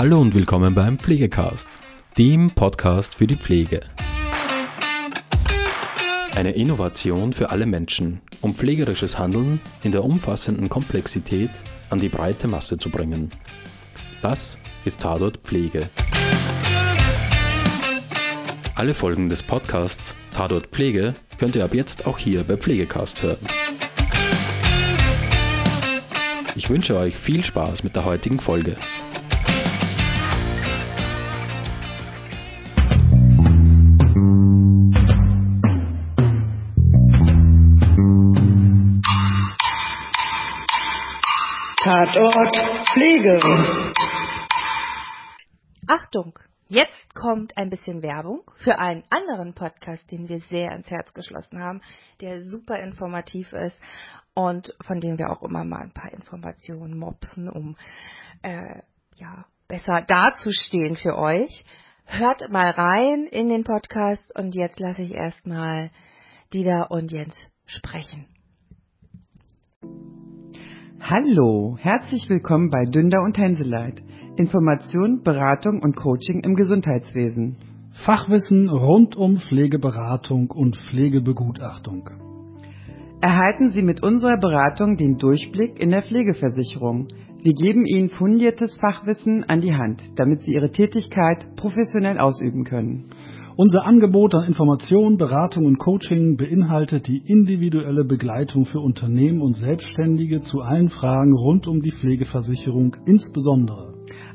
[0.00, 1.68] Hallo und willkommen beim Pflegecast,
[2.16, 3.82] dem Podcast für die Pflege.
[6.34, 11.50] Eine Innovation für alle Menschen, um pflegerisches Handeln in der umfassenden Komplexität
[11.90, 13.30] an die breite Masse zu bringen.
[14.22, 15.86] Das ist Tatort Pflege.
[18.76, 23.46] Alle Folgen des Podcasts Tatort Pflege könnt ihr ab jetzt auch hier bei Pflegecast hören.
[26.56, 28.76] Ich wünsche euch viel Spaß mit der heutigen Folge.
[42.20, 42.54] Tatort
[42.92, 43.40] Pflege.
[45.86, 46.38] Achtung,
[46.68, 51.62] jetzt kommt ein bisschen Werbung für einen anderen Podcast, den wir sehr ans Herz geschlossen
[51.62, 51.80] haben,
[52.20, 53.76] der super informativ ist
[54.34, 57.76] und von dem wir auch immer mal ein paar Informationen mopsen, um
[58.42, 58.82] äh,
[59.14, 61.64] ja besser dazustehen für euch.
[62.04, 65.90] Hört mal rein in den Podcast und jetzt lasse ich erstmal
[66.52, 67.34] Dida und Jens
[67.64, 68.26] sprechen.
[71.02, 74.02] Hallo, herzlich willkommen bei Dünder und Hänseleit.
[74.36, 77.56] Information, Beratung und Coaching im Gesundheitswesen.
[78.04, 82.10] Fachwissen rund um Pflegeberatung und Pflegebegutachtung.
[83.22, 87.08] Erhalten Sie mit unserer Beratung den Durchblick in der Pflegeversicherung.
[87.42, 93.06] Wir geben Ihnen fundiertes Fachwissen an die Hand, damit Sie Ihre Tätigkeit professionell ausüben können.
[93.56, 100.40] Unser Angebot an Information, Beratung und Coaching beinhaltet die individuelle Begleitung für Unternehmen und Selbstständige
[100.40, 103.94] zu allen Fragen rund um die Pflegeversicherung, insbesondere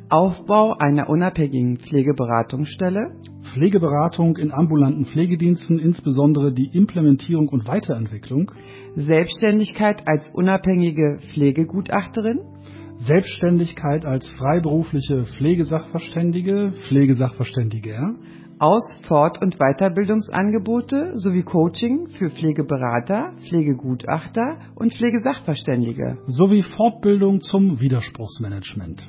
[0.09, 3.15] Aufbau einer unabhängigen Pflegeberatungsstelle,
[3.53, 8.51] Pflegeberatung in ambulanten Pflegediensten, insbesondere die Implementierung und Weiterentwicklung,
[8.95, 12.41] Selbstständigkeit als unabhängige Pflegegutachterin,
[12.97, 18.15] Selbstständigkeit als freiberufliche Pflegesachverständige, Pflegesachverständiger,
[18.59, 26.19] Aus-, Fort- und Weiterbildungsangebote sowie Coaching für Pflegeberater, Pflegegutachter und Pflegesachverständige.
[26.27, 29.03] sowie Fortbildung zum Widerspruchsmanagement.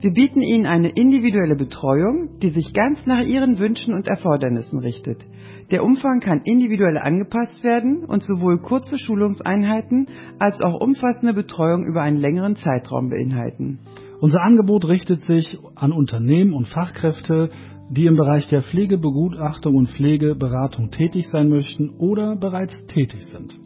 [0.00, 5.24] Wir bieten Ihnen eine individuelle Betreuung, die sich ganz nach Ihren Wünschen und Erfordernissen richtet.
[5.72, 10.06] Der Umfang kann individuell angepasst werden und sowohl kurze Schulungseinheiten
[10.38, 13.80] als auch umfassende Betreuung über einen längeren Zeitraum beinhalten.
[14.20, 17.50] Unser Angebot richtet sich an Unternehmen und Fachkräfte,
[17.90, 23.58] die im Bereich der Pflegebegutachtung und Pflegeberatung tätig sein möchten oder bereits tätig sind.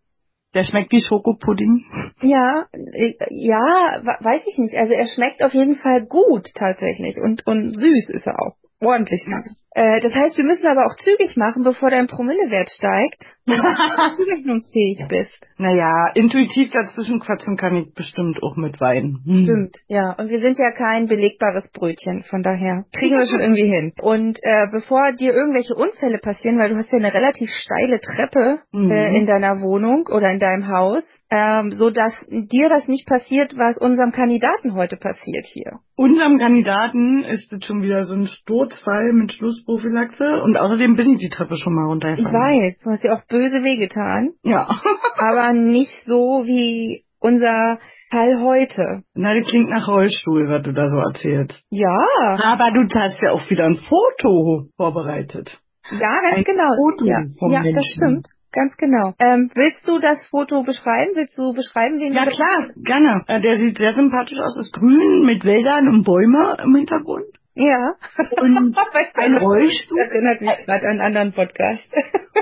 [0.53, 1.83] Der schmeckt wie Schokopudding.
[2.21, 4.75] Ja, äh, ja, weiß ich nicht.
[4.75, 8.55] Also er schmeckt auf jeden Fall gut tatsächlich und und süß ist er auch.
[8.79, 9.62] Ordentlich süß.
[9.75, 14.15] Äh, das heißt, wir müssen aber auch zügig machen, bevor dein Promillewert steigt, wenn du
[14.15, 15.49] zurechnungsfähig bist.
[15.57, 19.19] Naja, intuitiv dazwischen quatschen kann ich bestimmt auch mit Wein.
[19.25, 19.43] Hm.
[19.43, 20.13] Stimmt, ja.
[20.13, 23.93] Und wir sind ja kein belegbares Brötchen, von daher kriegen wir schon irgendwie hin.
[24.01, 28.59] Und äh, bevor dir irgendwelche Unfälle passieren, weil du hast ja eine relativ steile Treppe
[28.71, 28.91] Mhm.
[28.91, 33.57] äh, in deiner Wohnung oder in deinem Haus, ähm, so dass dir das nicht passiert,
[33.57, 35.79] was unserem Kandidaten heute passiert hier.
[35.95, 39.31] Unserem Kandidaten ist es schon wieder so ein Sturzfall mit
[39.65, 42.33] Schlussprophylaxe und außerdem bin ich die Treppe schon mal Ich runtergefahren.
[42.33, 44.67] weiß, du hast ja auch böse wehgetan, Ja.
[45.17, 47.79] aber nicht so wie unser
[48.11, 49.03] Fall heute.
[49.15, 51.63] Na, das klingt nach Rollstuhl, was du da so erzählst.
[51.69, 51.97] Ja,
[52.43, 55.59] Aber du hast ja auch wieder ein Foto vorbereitet.
[55.91, 56.69] ja, ganz Ein genau.
[56.75, 58.27] Foto ja, vom ja das stimmt.
[58.51, 59.13] Ganz genau.
[59.17, 61.13] Ähm, willst du das Foto beschreiben?
[61.15, 63.23] Willst du beschreiben, wen Ja klar, gerne.
[63.27, 67.25] Äh, Der sieht sehr sympathisch aus, ist grün mit Wäldern und Bäume im Hintergrund.
[67.55, 67.93] Ja.
[68.41, 68.57] Und
[69.15, 69.97] ein Rollstuhl.
[69.99, 71.83] Das erinnert mich gerade an einen anderen Podcast.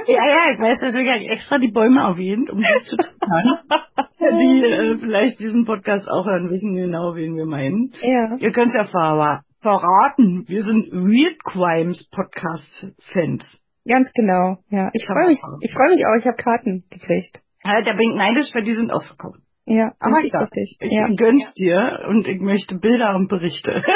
[0.07, 3.59] Ja, ja, ich weiß, deswegen habe ich extra die Bäume erwähnt, um die zu triggern.
[4.19, 7.91] die äh, vielleicht diesen Podcast auch hören, wissen genau, wen wir meinen.
[8.01, 8.35] ja.
[8.39, 10.45] Ihr könnt es ja ver verraten.
[10.47, 13.45] Wir sind Weird Crimes Podcast Fans.
[13.87, 14.89] Ganz genau, ja.
[14.93, 17.41] Ich freue mich, ich freue mich auch, ich habe Karten gekriegt.
[17.63, 19.39] Ja, da bin ich neidisch, weil die sind ausverkauft.
[19.65, 20.77] Ja, Aber richtig.
[20.79, 21.05] ich Ja.
[21.15, 23.83] gönn's dir und ich möchte Bilder und Berichte.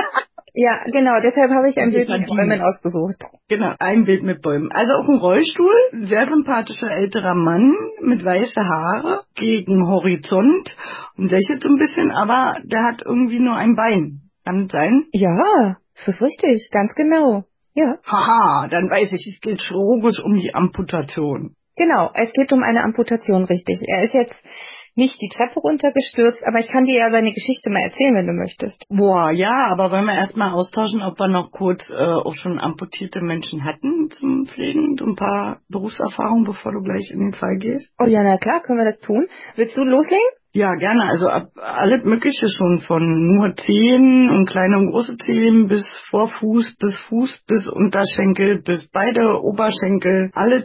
[0.56, 2.28] ja, genau, deshalb habe ich ein Bild mit.
[2.28, 3.22] Bäumen ausgesucht.
[3.50, 4.72] genau, ein Bild mit Bäumen.
[4.72, 5.74] Also auch ein Rollstuhl,
[6.04, 10.76] sehr sympathischer älterer Mann mit weiße Haare gegen Horizont
[11.18, 14.22] und lächelt so ein bisschen, aber der hat irgendwie nur ein Bein.
[14.46, 15.06] Kann sein?
[15.12, 17.44] Ja, das ist richtig, ganz genau.
[17.74, 21.56] Ja, Haha, dann weiß ich, es geht chirurgisch um die Amputation.
[21.76, 22.12] genau.
[22.14, 23.82] Es geht um eine Amputation, richtig.
[23.88, 24.36] Er ist jetzt
[24.96, 28.34] nicht die Treppe runtergestürzt, aber ich kann dir ja seine Geschichte mal erzählen, wenn du
[28.34, 28.86] möchtest.
[28.90, 33.22] Boah, ja, aber wollen wir erstmal austauschen, ob wir noch kurz äh, auch schon amputierte
[33.22, 37.92] Menschen hatten zum Pflegen, so ein paar Berufserfahrungen, bevor du gleich in den Fall gehst?
[38.00, 39.28] Oh ja, na klar, können wir das tun.
[39.56, 40.26] Willst du loslegen?
[40.56, 41.04] Ja, gerne.
[41.10, 43.04] Also ab alles Mögliche schon von
[43.36, 49.42] nur Zehen und kleine und große Zehen bis Vorfuß, bis Fuß, bis Unterschenkel, bis beide
[49.44, 50.32] Oberschenkel.
[50.34, 50.64] Alles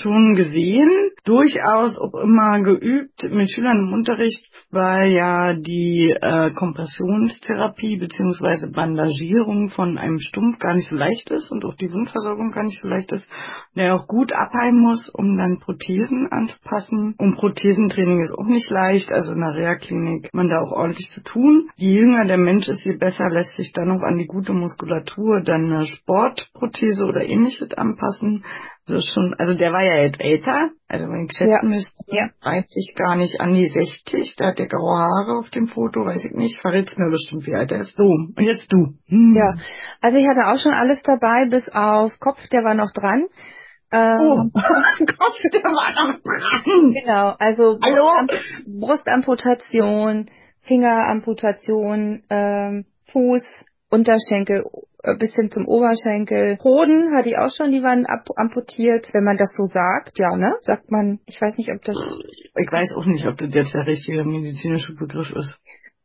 [0.00, 0.88] schon gesehen.
[1.24, 9.70] Durchaus auch immer geübt mit Schülern im Unterricht, weil ja die äh, Kompressionstherapie beziehungsweise Bandagierung
[9.70, 12.86] von einem Stumpf gar nicht so leicht ist und auch die Wundversorgung gar nicht so
[12.86, 13.28] leicht ist,
[13.74, 17.16] der auch gut abheilen muss, um dann Prothesen anzupassen.
[17.18, 21.10] Und Prothesentraining ist auch nicht leicht, also in der Reha-Klinik hat man da auch ordentlich
[21.14, 21.68] zu tun.
[21.76, 25.42] Je jünger der Mensch ist, je besser lässt sich dann auch an die gute Muskulatur
[25.44, 28.44] dann eine Sportprothese oder ähnliches anpassen.
[28.88, 31.68] Also schon, also der war ja jetzt älter, also wenn ich schätzen Ja.
[31.68, 32.28] müsste, Ja.
[32.42, 36.04] weiß ich gar nicht an die 60, da hat der graue Haare auf dem Foto,
[36.04, 37.96] weiß ich nicht, verrät's mir bestimmt, wie alt er ist.
[37.96, 38.94] So, und jetzt du.
[39.08, 39.34] Hm.
[39.36, 39.54] Ja,
[40.00, 43.26] also ich hatte auch schon alles dabei, bis auf Kopf, der war noch dran.
[43.92, 44.50] Ähm, Oh,
[44.98, 46.92] Gott, der war noch dran.
[46.94, 48.26] Genau, also Hallo?
[48.26, 50.26] Brustam- Brustamputation,
[50.62, 53.44] Fingeramputation, ähm, Fuß,
[53.90, 54.64] Unterschenkel
[55.02, 56.58] äh, bis hin zum Oberschenkel.
[56.64, 60.18] Hoden hatte ich auch schon, die waren ab amputiert, wenn man das so sagt.
[60.18, 60.54] Ja, ne?
[60.62, 63.86] Sagt man, ich weiß nicht, ob das Ich weiß auch nicht, ob das jetzt der
[63.86, 65.58] richtige medizinische Begriff ist.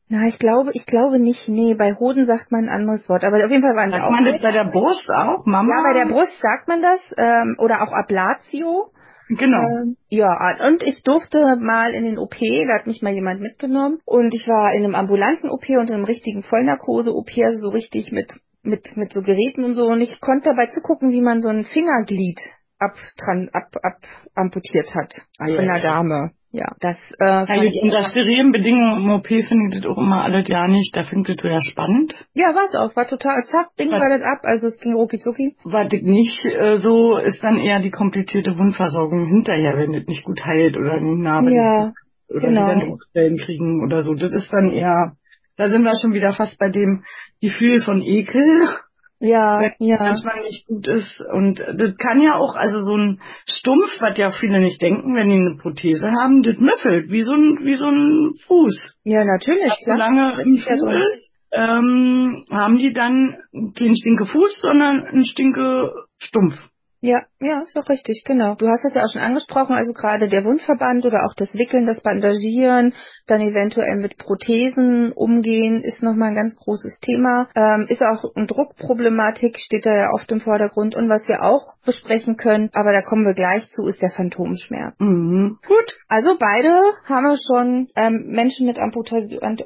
[0.09, 1.49] Na, ich glaube, ich glaube nicht.
[1.49, 4.05] Nee, bei Hoden sagt man ein anderes Wort, aber auf jeden Fall waren die Sagt
[4.07, 4.11] auch.
[4.11, 5.69] man das bei der Brust auch, Mama?
[5.75, 8.91] ja, bei der Brust sagt man das ähm, oder auch Ablatio.
[9.29, 9.57] Genau.
[9.81, 10.29] Ähm, ja,
[10.65, 14.47] und ich durfte mal in den OP, da hat mich mal jemand mitgenommen und ich
[14.47, 18.31] war in einem ambulanten OP und in einem richtigen Vollnarkose-OP, also so richtig mit,
[18.63, 21.65] mit, mit so Geräten und so und ich konnte dabei zugucken, wie man so ein
[21.65, 22.39] Fingerglied
[22.79, 23.97] ab, dran, ab, ab
[24.35, 25.81] amputiert hat Ah, von einer.
[25.81, 26.31] Dame.
[26.51, 30.23] Ja, das äh, gut, ich unter sterilen Bedingungen im OP finde ich das auch immer
[30.23, 30.95] alles ja nicht.
[30.95, 32.15] Da finde ich das ja spannend.
[32.33, 35.19] ja, war's auch, war total zack, Ding war das ab, also es ging rucki.
[35.65, 40.23] Was ich nicht äh, so ist dann eher die komplizierte Wundversorgung hinterher, wenn das nicht
[40.23, 41.91] gut heilt oder eine Narbe Ja,
[42.29, 42.61] oder genau.
[42.61, 44.13] die dann Druckstellen kriegen oder so.
[44.13, 45.13] Das ist dann eher,
[45.57, 47.03] da sind wir schon wieder fast bei dem
[47.41, 48.69] Gefühl von Ekel.
[49.19, 49.97] Ja, wenn ja.
[49.99, 51.21] manchmal nicht gut ist.
[51.33, 55.29] Und das kann ja auch, also so ein Stumpf, was ja viele nicht denken, wenn
[55.29, 58.95] die eine Prothese haben, das müffelt, wie so ein, wie so ein Fuß.
[59.03, 59.73] Ja, natürlich.
[59.83, 59.97] Klar.
[59.97, 60.89] solange im Ja, Fuß so.
[60.89, 63.37] ist, ähm, haben die dann
[63.77, 66.55] keinen stinke Fuß, sondern einen stinke Stumpf.
[67.01, 68.55] Ja, ja, ist auch richtig, genau.
[68.55, 71.85] Du hast es ja auch schon angesprochen, also gerade der Wundverband oder auch das Wickeln,
[71.85, 72.93] das Bandagieren,
[73.27, 77.47] dann eventuell mit Prothesen umgehen, ist nochmal ein ganz großes Thema.
[77.55, 80.95] Ähm, ist auch eine Druckproblematik, steht da ja oft im Vordergrund.
[80.95, 84.95] Und was wir auch besprechen können, aber da kommen wir gleich zu, ist der Phantomschmerz.
[84.99, 85.59] Mhm.
[85.67, 85.99] Gut.
[86.07, 86.71] Also beide
[87.05, 89.17] haben wir schon ähm, Menschen mit Amputa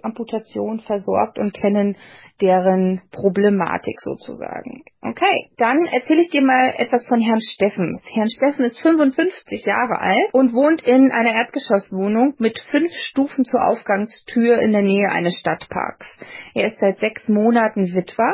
[0.01, 1.95] Amputation versorgt und kennen
[2.41, 4.83] deren Problematik sozusagen.
[5.01, 8.01] Okay, dann erzähle ich dir mal etwas von Herrn Steffens.
[8.05, 13.63] Herrn Steffen ist 55 Jahre alt und wohnt in einer Erdgeschosswohnung mit fünf Stufen zur
[13.63, 16.07] Aufgangstür in der Nähe eines Stadtparks.
[16.55, 18.33] Er ist seit sechs Monaten Witwer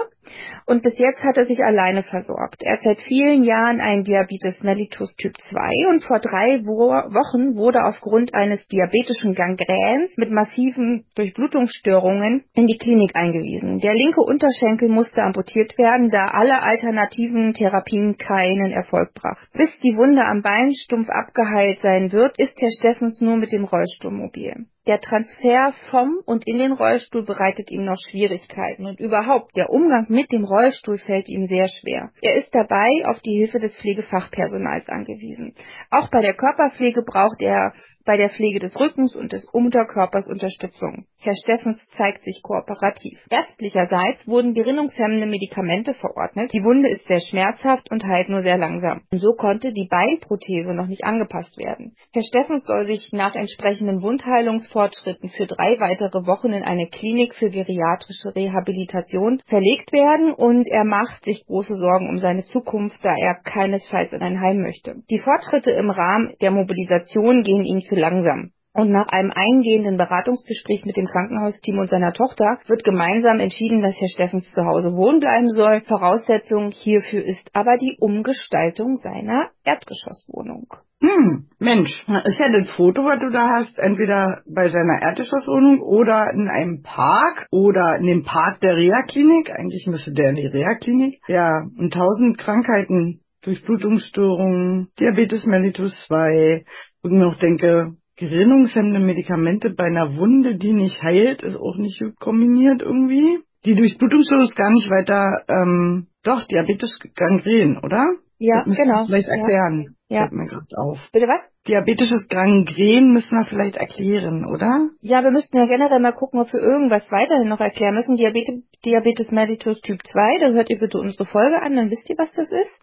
[0.65, 2.61] und bis jetzt hat er sich alleine versorgt.
[2.63, 7.55] Er hat seit vielen Jahren einen Diabetes mellitus Typ 2 und vor drei Wo Wochen
[7.55, 13.79] wurde aufgrund eines diabetischen Gangräns mit massiven Durchblutungsstörungen in die Klinik eingewiesen.
[13.79, 19.57] Der linke Unterschenkel musste amputiert werden, da alle alternativen Therapien keinen Erfolg brachten.
[19.57, 24.11] Bis die Wunde am Beinstumpf abgeheilt sein wird, ist Herr Steffens nur mit dem Rollstuhl
[24.11, 24.65] mobil.
[24.87, 30.05] Der Transfer vom und in den Rollstuhl bereitet ihm noch Schwierigkeiten und überhaupt der Umgang
[30.07, 32.11] mit dem Rollstuhl fällt ihm sehr schwer.
[32.21, 35.53] Er ist dabei auf die Hilfe des Pflegefachpersonals angewiesen.
[35.91, 37.73] Auch bei der Körperpflege braucht er
[38.07, 41.05] bei der Pflege des Rückens und des Unterkörpers Unterstützung.
[41.19, 43.19] Herr Steffens zeigt sich kooperativ.
[43.29, 46.51] Ärztlicherseits wurden gerinnungshemmende Medikamente verordnet.
[46.53, 49.01] Die Wunde ist sehr schmerzhaft und heilt nur sehr langsam.
[49.11, 51.95] Und so konnte die Beinprothese noch nicht angepasst werden.
[52.13, 54.01] Herr Steffens soll sich nach entsprechenden
[54.47, 60.85] Behandlungsfortschritten für drei weitere Wochen in eine Klinik für geriatrische Rehabilitation verlegt werden und er
[60.85, 64.95] macht sich große Sorgen um seine Zukunft, da er keinesfalls in ein Heim möchte.
[65.09, 68.51] Die Fortschritte im Rahmen der Mobilisation gehen ihm zu langsam.
[68.77, 73.99] Und nach einem eingehenden Beratungsgespräch mit dem Krankenhausteam und seiner Tochter wird gemeinsam entschieden, dass
[73.99, 75.81] Herr Steffens zu Hause wohnen bleiben soll.
[75.81, 80.67] Voraussetzung hierfür ist aber die Umgestaltung seiner Erdgeschosswohnung.
[81.01, 81.89] Hm, Mensch,
[82.25, 86.83] ist ja das Foto, was du da hast, entweder bei seiner Erdgeschosswohnung oder in einem
[86.83, 89.49] Park oder in dem Park der Reha-Klinik.
[89.49, 91.19] Eigentlich müsste der in die Reha-Klinik.
[91.27, 96.63] Ja, und tausend Krankheiten, Durchblutungsstörungen, Diabetes mellitus 2,
[97.01, 101.77] wo ich mir auch denke, gerinnungshemmende Medikamente bei einer Wunde, die nicht heilt, ist auch
[101.77, 103.37] nicht gut kombiniert irgendwie.
[103.65, 108.15] Die Durchblutungsstörung ist gar nicht weiter, ähm, doch, Diabetes Gangren, oder?
[108.39, 109.05] Ja, genau.
[109.05, 109.96] Vielleicht erklären.
[110.09, 110.21] Ja.
[110.21, 110.99] Fällt mir gerade auf.
[111.11, 111.41] Bitte was?
[111.67, 114.87] Diabetisches Gangren müssen wir vielleicht erklären, oder?
[115.01, 118.15] Ja, wir müssten ja generell mal gucken, ob wir irgendwas weiterhin noch erklären müssen.
[118.15, 122.15] Diabetes, Diabetes mellitus Typ 2, da hört ihr bitte unsere Folge an, dann wisst ihr,
[122.17, 122.79] was das ist.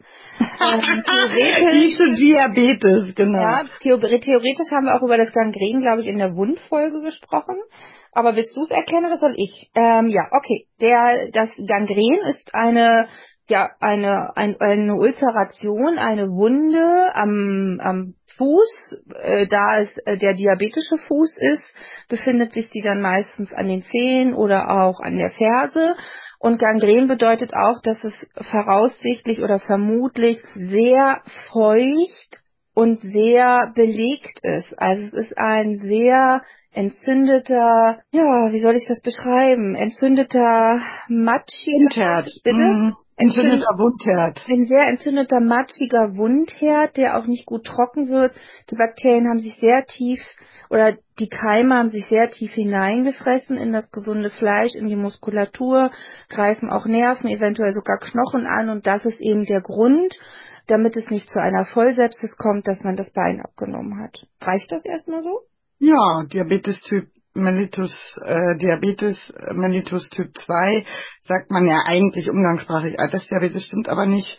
[0.61, 3.39] ähm, Nicht so Diabetes, genau.
[3.41, 7.57] ja, theore- theoretisch haben wir auch über das Gangren, glaube ich, in der Wundfolge gesprochen.
[8.13, 9.71] Aber willst du es erklären oder soll ich?
[9.75, 10.67] Ähm, ja, okay.
[10.81, 13.09] Der, das Gangren ist eine,
[13.49, 19.05] ja, eine, ein, eine Ulceration, eine Wunde am, am Fuß.
[19.23, 21.69] Äh, da es äh, der diabetische Fuß ist,
[22.09, 25.95] befindet sich die dann meistens an den Zehen oder auch an der Ferse.
[26.39, 28.15] Und Gangren bedeutet auch, dass es
[28.51, 32.43] voraussichtlich oder vermutlich sehr feucht
[32.75, 34.79] und sehr belegt ist.
[34.79, 39.75] Also es ist ein sehr entzündeter, ja, wie soll ich das beschreiben?
[39.75, 42.57] Entzündeter, matschiger, bitte?
[42.57, 42.95] Mhm.
[43.17, 44.45] Entzündeter Wundherd.
[44.49, 48.35] Ein sehr entzündeter, matschiger Wundherd, der auch nicht gut trocken wird.
[48.71, 50.21] Die Bakterien haben sich sehr tief
[50.69, 55.93] oder die Keime haben sich sehr tief hineingefressen in das gesunde Fleisch, in die Muskulatur,
[56.29, 60.19] greifen auch Nerven, eventuell sogar Knochen an und das ist eben der Grund,
[60.67, 64.27] damit es nicht zu einer Vollsepsis kommt, dass man das Bein abgenommen hat.
[64.41, 65.43] Reicht das erstmal so?
[65.79, 67.93] Ja, Diabetes Typ mellitus,
[68.25, 69.17] äh, Diabetes
[69.53, 70.85] mellitus Typ 2
[71.27, 74.39] sagt man ja eigentlich umgangssprachlich Altersdiabetes, stimmt aber nicht.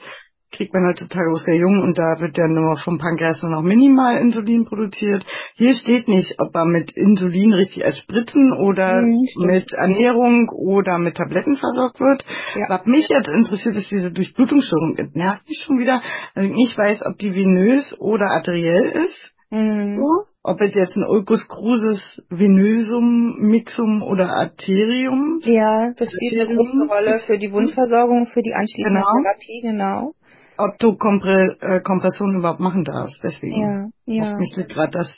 [0.52, 3.62] Kriegt man heutzutage auch sehr jung und da wird ja nur vom Pankreas nur noch
[3.62, 5.26] minimal Insulin produziert.
[5.56, 10.98] Hier steht nicht, ob er mit Insulin richtig als Spritzen oder Mhm, mit Ernährung oder
[11.00, 12.24] mit Tabletten versorgt wird.
[12.56, 12.70] Ja.
[12.70, 14.96] Was mich jetzt interessiert, ist diese Durchblutungsstörung.
[14.96, 16.02] Das nervt mich schon wieder,
[16.36, 19.34] weil ich weiß, ob die venös oder arteriell ist.
[19.50, 19.98] Mhm.
[19.98, 20.35] So.
[20.48, 25.40] Ob es jetzt ein Ulcus crucis venosum, mixum oder arterium.
[25.44, 29.24] Ja, das spielt eine große Rolle für die Wundversorgung, für die anschließende Genau.
[29.24, 30.12] Therapie, genau.
[30.58, 33.20] Ob du Kompre äh, Kompression überhaupt machen darfst.
[33.24, 33.92] Deswegen.
[34.06, 34.38] Ja, ja.
[34.38, 35.10] Mich gerade das,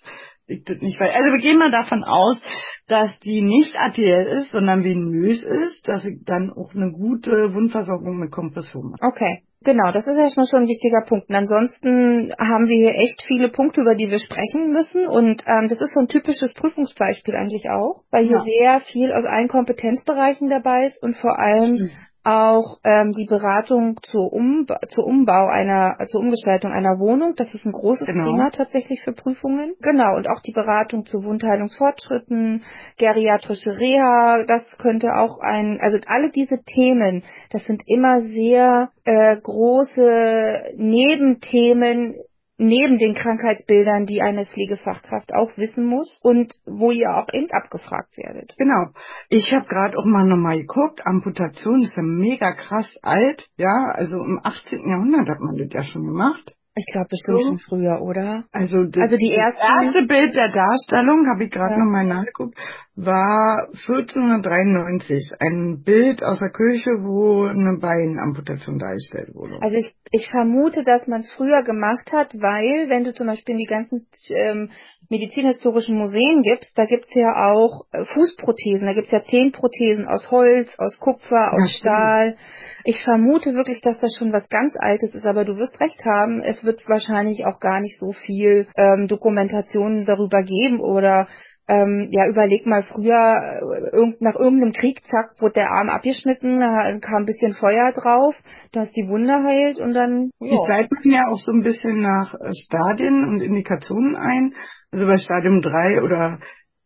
[0.48, 1.13] liegt das nicht weit.
[1.13, 2.41] Also wir gehen mal davon aus,
[2.88, 8.17] dass die nicht arteriell ist, sondern venös ist, dass ich dann auch eine gute Wundversorgung
[8.17, 9.03] mit Kompression mache.
[9.03, 11.30] Okay, genau, das ist erstmal schon ein wichtiger Punkt.
[11.30, 15.08] Und ansonsten haben wir hier echt viele Punkte, über die wir sprechen müssen.
[15.08, 18.44] Und ähm, das ist so ein typisches Prüfungsbeispiel eigentlich auch, weil hier Ja.
[18.44, 21.90] sehr viel aus allen Kompetenzbereichen dabei ist und vor allem
[22.27, 27.36] auch ähm, die Beratung zur, Umba zur Umbau einer, zur Umgestaltung einer Wohnung.
[27.38, 28.25] Das ist ein großes Genau.
[28.25, 29.75] Thema tatsächlich für Prüfungen.
[29.81, 32.63] Genau, und auch die Beratung zu Wundheilungsfortschritten,
[32.98, 39.38] geriatrische Reha, das könnte auch ein, also alle diese Themen, das sind immer sehr äh,
[39.38, 42.15] große Nebenthemen
[42.58, 48.18] neben den Krankheitsbildern, die eine Pflegefachkraft auch wissen muss und wo ihr auch eben abgefragt
[48.18, 48.56] werdet.
[48.58, 48.88] Genau.
[49.30, 51.02] Ich habe gerade auch mal nochmal geguckt.
[51.06, 53.48] Amputation ist ja mega krass alt.
[53.58, 54.90] Ja, also im 18.
[54.90, 56.57] Jahrhundert hat man das ja schon gemacht.
[56.77, 57.48] Ich glaube bestimmt So.
[57.48, 58.46] schon früher, oder?
[58.51, 61.79] Also das, Also die das erste Bild der Darstellung, habe ich gerade Ja.
[61.79, 62.55] nochmal nachgeguckt,
[62.96, 65.31] war 1493.
[65.39, 69.57] Ein Bild aus der Kirche, wo eine Beinamputation dargestellt wurde.
[69.62, 73.53] Also ich, ich vermute, dass man es früher gemacht hat, weil wenn du zum Beispiel
[73.53, 74.69] in die ganzen ähm,
[75.10, 80.69] medizinhistorischen Museen gibst, da gibt's ja auch äh, Fußprothesen, da gibt's ja Zehenprothesen aus Holz,
[80.77, 81.79] aus Kupfer, aus stimmt.
[81.79, 82.38] Stahl.
[82.84, 86.41] Ich vermute wirklich, dass das schon was ganz Altes ist, aber du wirst recht haben,
[86.41, 91.28] es wird wahrscheinlich auch gar nicht so viel ähm, Dokumentationen darüber geben oder
[91.70, 96.60] ähm, ja, überleg mal früher, äh, irgend, nach irgendeinem Krieg, zack, wurde der Arm abgeschnitten,
[96.60, 98.36] da kam ein bisschen Feuer drauf,
[98.72, 100.56] dass die Wunde heilt und dann, ja.
[100.70, 104.54] leiten ja auch so ein bisschen nach äh, Stadien und Indikationen ein.
[104.92, 106.40] Also bei Stadium 3 oder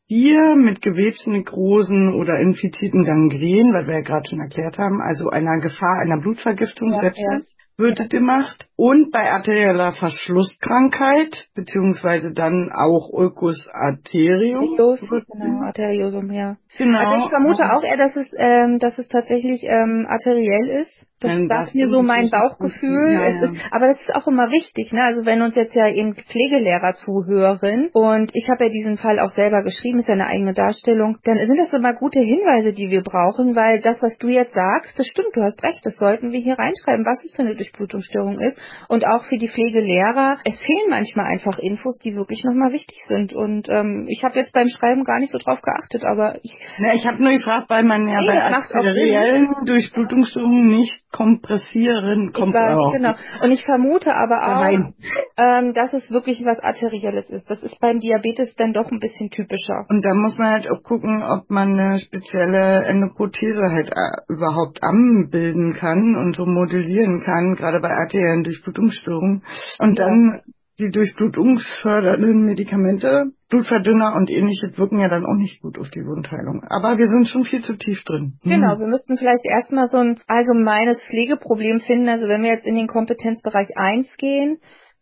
[0.08, 5.60] 4 mit Gewebsnekrosen oder infizierten Gangrenen, weil wir ja gerade schon erklärt haben, also einer
[5.60, 7.56] Gefahr einer Blutvergiftung, Ja, Sepsis.
[7.78, 8.68] Wird gemacht.
[8.76, 14.78] Und bei arterieller Verschlusskrankheit, beziehungsweise dann auch Ulcus arterium.
[14.78, 16.58] Genau, Arteriosum, ja.
[16.78, 17.00] Genau.
[17.00, 21.08] Also ich vermute auch eher, dass es, ähm, dass es tatsächlich ähm, arteriell ist.
[21.22, 22.32] Das Dann sagt mir so mein.
[22.32, 23.14] Bauchgefühl.
[23.14, 23.52] Ja, Es ja.
[23.52, 25.04] ist, aber das ist auch immer wichtig, ne?
[25.04, 29.30] Also wenn uns jetzt ja eben Pflegelehrer zuhören und ich habe ja diesen Fall auch
[29.30, 33.04] selber geschrieben, ist ja eine eigene Darstellung, dann sind das immer gute Hinweise, die wir
[33.04, 36.40] brauchen, weil das, was du jetzt sagst, das stimmt, du hast recht, das sollten wir
[36.40, 38.58] hier reinschreiben, was es für eine Durchblutungsstörung ist.
[38.88, 43.34] Und auch für die Pflegelehrer, es fehlen manchmal einfach Infos, die wirklich nochmal wichtig sind.
[43.34, 46.94] Und ähm, ich habe jetzt beim Schreiben gar nicht so drauf geachtet, aber ich Na,
[46.94, 52.54] ich habe nur gefragt, weil man ja Nee, bei arteriellen Durchblutungsstörungen nicht kompressieren kommt.
[52.54, 53.14] Weiß, genau.
[53.44, 54.94] Und ich vermute aber auch,
[55.38, 57.50] ähm, dass es wirklich was Arterielles ist.
[57.50, 59.86] Das ist beim Diabetes dann doch ein bisschen typischer.
[59.90, 64.84] Und da muss man halt auch gucken, ob man eine spezielle Endoprothese halt äh, überhaupt
[64.84, 69.44] anbilden kann und so modellieren kann, gerade bei arteriellen Durchblutungsstörungen.
[69.80, 70.06] Und Ja.
[70.06, 70.42] dann
[70.82, 76.64] die durchblutungsfördernden Medikamente, Blutverdünner und ähnliches wirken ja dann auch nicht gut auf die Wundheilung.
[76.70, 78.40] Aber wir sind schon viel zu tief drin.
[78.42, 78.52] Hm.
[78.52, 82.10] Genau, wir müssten vielleicht erstmal so ein allgemeines Pflegeproblem finden.
[82.10, 84.58] Also wenn wir jetzt in den Kompetenzbereich 1 gehen,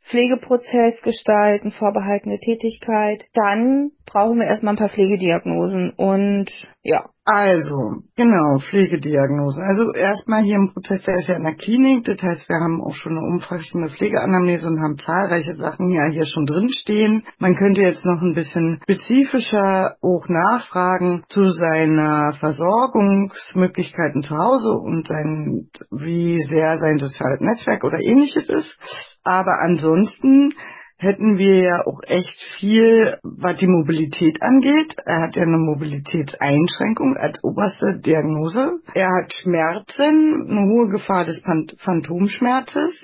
[0.09, 6.49] Pflegeprozess gestalten, vorbehaltene Tätigkeit, dann brauchen wir erstmal ein paar Pflegediagnosen und
[6.83, 7.09] ja.
[7.31, 9.61] Also, genau, Pflegediagnose.
[9.61, 12.81] Also erstmal hier im Prozess, der ist ja in der Klinik, das heißt, wir haben
[12.81, 17.23] auch schon eine umfassende Pflegeanamnese und haben zahlreiche Sachen ja hier schon drinstehen.
[17.37, 25.05] Man könnte jetzt noch ein bisschen spezifischer auch nachfragen zu seiner Versorgungsmöglichkeiten zu Hause und
[25.07, 29.19] sein, wie sehr sein soziales Netzwerk oder ähnliches ist.
[29.23, 30.53] Aber ansonsten
[30.99, 34.95] hätten wir ja auch echt viel, was die Mobilität angeht.
[35.05, 38.79] Er hat ja eine Mobilitätseinschränkung als oberste Diagnose.
[38.93, 43.01] Er hat Schmerzen, eine hohe Gefahr des Phan- Phantomschmerzes,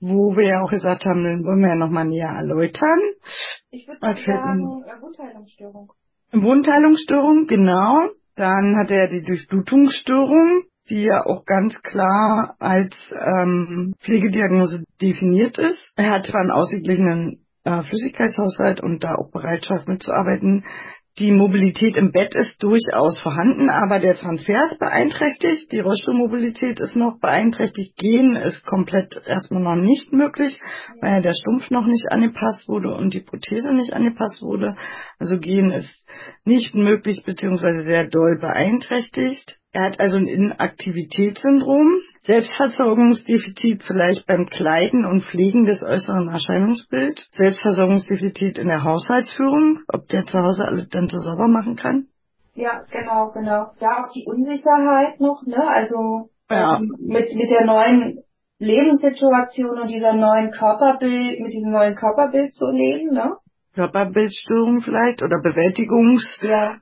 [0.00, 3.00] wo wir ja auch gesagt haben, den wollen wir ja nochmal näher erläutern.
[3.70, 5.92] Ich würde Ihnen- äh, Wundheilungsstörung.
[6.32, 8.08] Wundheilungsstörung, genau.
[8.36, 15.92] Dann hat er die Durchblutungsstörung, die ja auch ganz klar als ähm, Pflegediagnose definiert ist.
[15.96, 20.64] Er hat zwar einen ausgeglichenen äh, Flüssigkeitshaushalt und da auch Bereitschaft mitzuarbeiten.
[21.18, 25.72] Die Mobilität im Bett ist durchaus vorhanden, aber der Transfer ist beeinträchtigt.
[25.72, 27.96] Die Rollstuhlmobilität ist noch beeinträchtigt.
[27.96, 30.60] Gehen ist komplett erstmal noch nicht möglich,
[31.00, 34.76] weil der Stumpf noch nicht angepasst wurde und die Prothese nicht angepasst wurde.
[35.18, 36.06] Also Gehen ist
[36.44, 39.58] nicht möglich beziehungsweise sehr doll beeinträchtigt.
[39.76, 48.56] Er hat also ein Inaktivitätssyndrom, Selbstversorgungsdefizit vielleicht beim Kleiden und Pflegen des äußeren Erscheinungsbilds, Selbstversorgungsdefizit
[48.56, 52.06] in der Haushaltsführung, ob der zu Hause alles dann so sauber machen kann.
[52.54, 53.66] Ja, genau, genau.
[53.78, 55.62] Ja, auch die Unsicherheit noch, ne?
[55.68, 56.78] Also Ja.
[56.78, 58.20] ähm, mit, mit der neuen
[58.58, 63.36] Lebenssituation und dieser neuen Körperbild, mit diesem neuen Körperbild zu leben, ne?
[63.74, 66.76] Körperbildstörung vielleicht oder Bewältigungs Ja.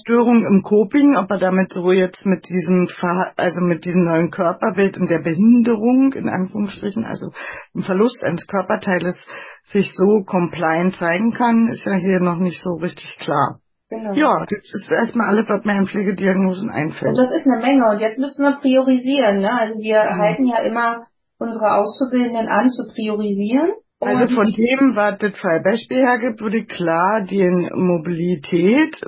[0.00, 4.30] Störung im Coping, ob er damit so jetzt mit diesem Ver also mit diesem neuen
[4.30, 7.30] Körperbild und der Behinderung in Anführungsstrichen, also
[7.74, 9.16] im Verlust eines Körperteiles
[9.64, 13.60] sich so compliant zeigen kann, ist ja hier noch nicht so richtig klar.
[13.90, 14.12] Genau.
[14.12, 17.16] Ja, das ist erstmal alles, was mir an Pflegediagnosen Und einfällt.
[17.16, 17.88] das ist eine Menge.
[17.88, 19.50] Und jetzt müssen wir priorisieren, ne?
[19.50, 20.18] Also wir Mhm.
[20.18, 21.06] halten ja immer
[21.38, 23.70] unsere Auszubildenden an zu priorisieren.
[24.00, 27.42] Also von dem, was das Fallbeispiel hergibt, würde ich klar die
[27.74, 29.00] Mobilität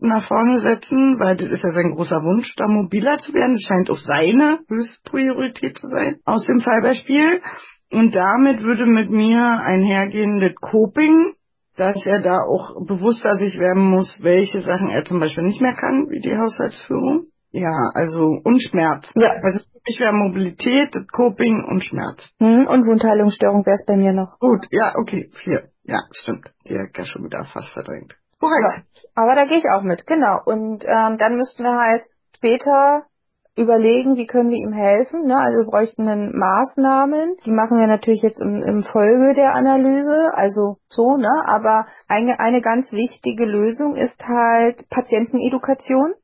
[0.00, 3.54] nach vorne setzen, weil das ist ja sein großer Wunsch, da mobiler zu werden.
[3.54, 7.42] Das scheint auch seine Höchstpriorität zu sein aus dem Fallbeispiel.
[7.92, 11.34] Und damit würde mit mir einhergehen das Coping,
[11.76, 15.74] dass er da auch bewusster sich werden muss, welche Sachen er zum Beispiel nicht mehr
[15.74, 17.26] kann, wie die Haushaltsführung.
[17.50, 19.10] Ja, also und Schmerz.
[19.14, 19.30] Ja.
[19.42, 22.22] Also für mich wäre Mobilität, Coping und Schmerz.
[22.38, 24.38] Hm, und Wundheilungsstörung wäre es bei mir noch.
[24.38, 25.68] Gut, ja, okay, vier.
[25.84, 26.50] Ja, stimmt.
[26.68, 28.14] Die hat ja schon wieder fast verdrängt.
[28.38, 28.86] Korrekt.
[29.14, 30.40] Aber da gehe ich auch mit, genau.
[30.44, 32.04] Und ähm, dann müssten wir halt
[32.36, 33.04] später
[33.58, 35.26] überlegen, wie können wir ihm helfen.
[35.26, 35.36] Ne?
[35.36, 37.36] Also wir bräuchten dann Maßnahmen.
[37.44, 41.30] Die machen wir natürlich jetzt im, im Folge der Analyse, also so, ne?
[41.46, 46.14] Aber eine, eine ganz wichtige Lösung ist halt Patientenedukation.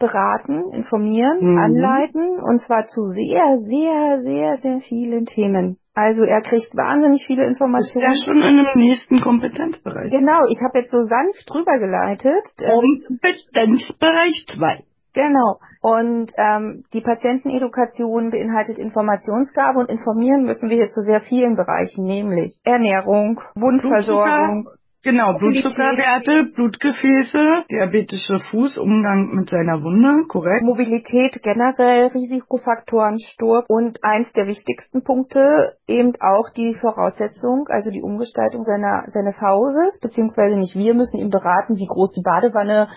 [0.00, 1.58] Beraten, informieren, Mhm.
[1.58, 5.76] anleiten und zwar zu sehr, sehr, sehr, sehr vielen Themen.
[5.94, 8.06] Also er kriegt wahnsinnig viele Ist Informationen.
[8.06, 10.10] ja schon in einem nächsten Kompetenzbereich.
[10.10, 12.42] Genau, ich habe jetzt so sanft drüber geleitet.
[12.64, 14.84] Ähm, Kompetenzbereich 2.
[15.12, 15.58] Genau.
[15.82, 22.04] Und ähm, die Patientenedukation beinhaltet Informationsgabe und informieren müssen wir hier zu sehr vielen Bereichen,
[22.04, 24.68] nämlich Ernährung, Wundversorgung,
[25.02, 30.62] Genau, Blutzuckerwerte, Blutgefäße, diabetische Fuß, Umgang mit seiner Wunde, korrekt.
[30.62, 38.02] Mobilität generell, Risikofaktoren, Sturz und eins der wichtigsten Punkte eben auch die Voraussetzung, also die
[38.02, 42.88] Umgestaltung seiner, seines Hauses, beziehungsweise nicht wir müssen ihm beraten, wie groß die Badewanne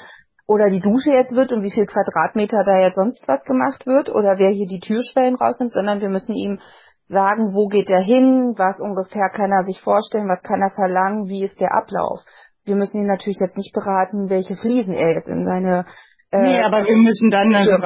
[0.45, 4.09] oder die Dusche jetzt wird und wie viel Quadratmeter da jetzt sonst was gemacht wird
[4.09, 6.59] oder wer hier die Türschwellen rausnimmt, sondern wir müssen ihm
[7.07, 11.27] sagen, wo geht er hin, was ungefähr kann er sich vorstellen, was kann er verlangen,
[11.27, 12.19] wie ist der Ablauf.
[12.65, 15.85] Wir müssen ihn natürlich jetzt nicht beraten, welche Fliesen er jetzt in seine
[16.33, 17.77] äh, Nee, aber wir müssen dann, also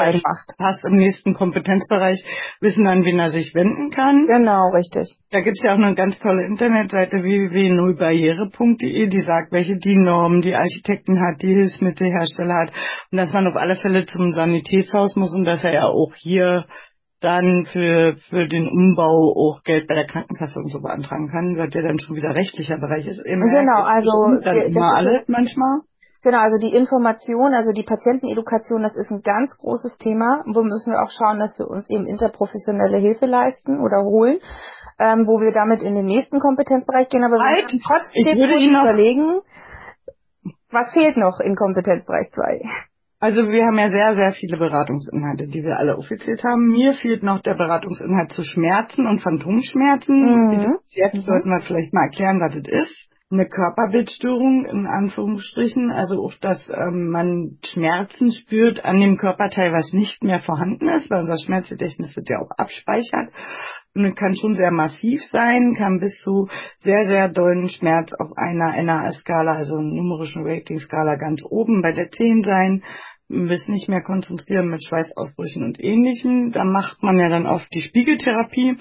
[0.57, 2.23] passt im nächsten Kompetenzbereich,
[2.61, 4.25] wissen dann, wen er sich wenden kann.
[4.27, 5.17] Genau, richtig.
[5.31, 11.19] Da gibt's ja auch eine ganz tolle Internetseite www.nullbarriere.de, die sagt, welche DIN-Normen die Architekten
[11.19, 12.71] hat, die Hilfsmittelhersteller hat
[13.11, 16.65] und dass man auf alle Fälle zum Sanitätshaus muss und dass er ja auch hier
[17.21, 21.69] dann für, für den Umbau auch Geld bei der Krankenkasse und so beantragen kann, weil
[21.69, 23.19] der dann schon wieder rechtlicher Bereich ist.
[23.25, 25.81] Im genau, also dann immer alles manchmal.
[26.23, 30.43] Genau, also die Information, also die Patientenedukation, das ist ein ganz großes Thema.
[30.45, 34.39] Wo müssen wir auch schauen, dass wir uns eben interprofessionelle Hilfe leisten oder holen,
[34.99, 37.23] ähm, wo wir damit in den nächsten Kompetenzbereich gehen.
[37.23, 39.41] Aber halt, wir trotzdem ich würde Ihnen überlegen,
[40.71, 42.61] was fehlt noch in Kompetenzbereich 2?
[43.19, 46.67] Also wir haben ja sehr, sehr viele Beratungsinhalte, die wir alle offiziert haben.
[46.67, 50.15] Mir fehlt noch der Beratungsinhalt zu Schmerzen und Phantomschmerzen.
[50.15, 50.77] Mhm.
[50.91, 51.21] Jetzt mhm.
[51.21, 53.07] sollten wir vielleicht mal erklären, was das ist.
[53.29, 59.91] Eine Körperbildstörung in Anführungsstrichen, also auch, dass ähm, man Schmerzen spürt an dem Körperteil, was
[59.91, 63.33] nicht mehr vorhanden ist, weil unser Schmerzgedächtnis wird ja auch abspeichert.
[63.97, 68.79] Und kann schon sehr massiv sein, kann bis zu sehr, sehr dollen Schmerz auf einer
[68.83, 72.83] NAS-Skala, also numerischen Rating-Skala ganz oben bei der 10 sein,
[73.27, 76.51] bis nicht mehr konzentrieren mit Schweißausbrüchen und ähnlichem.
[76.51, 78.77] Da macht man ja dann oft die Spiegeltherapie,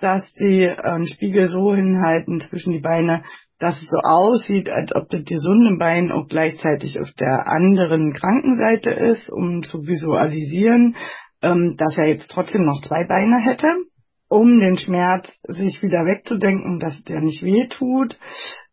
[0.00, 3.22] dass die äh, Spiegel so hinhalten zwischen die Beine,
[3.58, 8.90] dass es so aussieht, als ob das gesunde Bein auch gleichzeitig auf der anderen Krankenseite
[8.90, 10.94] ist, um zu visualisieren,
[11.40, 13.74] ähm, dass er jetzt trotzdem noch zwei Beine hätte
[14.28, 18.18] um den Schmerz sich wieder wegzudenken, dass der nicht weh tut.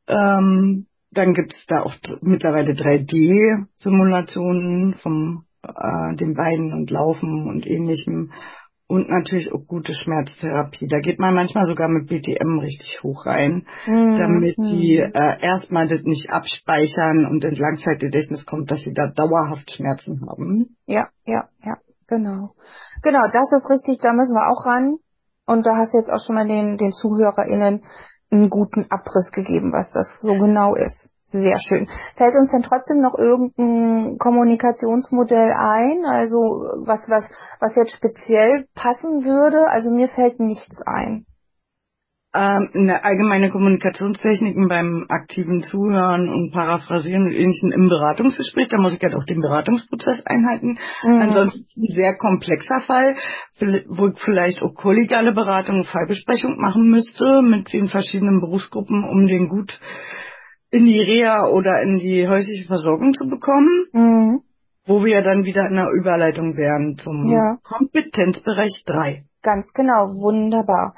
[0.07, 8.31] Ähm, dann gibt's da auch mittlerweile 3D-Simulationen vom äh, den Beinen und Laufen und ähnlichem.
[8.87, 10.87] Und natürlich auch gute Schmerztherapie.
[10.87, 14.15] Da geht man manchmal sogar mit BTM richtig hoch rein, mhm.
[14.15, 19.71] damit die äh, erstmal das nicht abspeichern und in Langzeitgedächtnis kommt, dass sie da dauerhaft
[19.71, 20.77] Schmerzen haben.
[20.85, 22.53] Ja, ja, ja, genau.
[23.01, 24.99] Genau, das ist richtig, da müssen wir auch ran.
[25.45, 27.83] Und da hast du jetzt auch schon mal den, den ZuhörerInnen
[28.31, 31.11] einen guten Abriss gegeben, was das so genau ist.
[31.25, 31.87] Sehr schön.
[32.15, 36.05] Fällt uns denn trotzdem noch irgendein Kommunikationsmodell ein?
[36.05, 36.37] Also
[36.85, 37.25] was, was,
[37.59, 39.67] was jetzt speziell passen würde?
[39.69, 41.25] Also mir fällt nichts ein
[42.35, 48.67] ähm, eine allgemeine Kommunikationstechniken beim aktiven Zuhören und Paraphrasieren und ähnlichen im Beratungsgespräch.
[48.67, 50.77] Da muss ich halt auch den Beratungsprozess einhalten.
[51.03, 51.21] Mhm.
[51.21, 53.15] Ansonsten ein sehr komplexer Fall,
[53.87, 59.27] wo ich vielleicht auch kollegiale Beratung und Fallbesprechung machen müsste mit den verschiedenen Berufsgruppen, um
[59.27, 59.79] den gut
[60.71, 63.87] in die Reha oder in die häusliche Versorgung zu bekommen.
[63.93, 64.41] Mhm.
[64.87, 67.57] Wo wir dann wieder in der Überleitung wären zum ja.
[67.63, 69.23] Kompetenzbereich 3.
[69.41, 70.93] Ganz genau, wunderbar.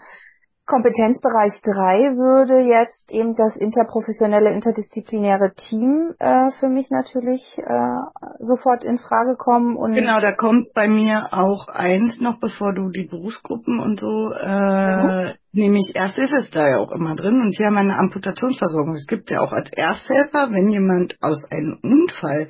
[0.67, 8.83] Kompetenzbereich 3 würde jetzt eben das interprofessionelle, interdisziplinäre Team äh, für mich natürlich äh, sofort
[8.83, 9.77] in Frage kommen.
[9.77, 14.31] Und genau, da kommt bei mir auch eins noch, bevor du die Berufsgruppen und so,
[14.33, 15.33] äh, mhm.
[15.53, 18.95] nämlich Ersthilfe ist da ja auch immer drin und hier haben wir eine Amputationsversorgung.
[18.95, 22.49] Es gibt ja auch als Ersthelfer, wenn jemand aus einem Unfall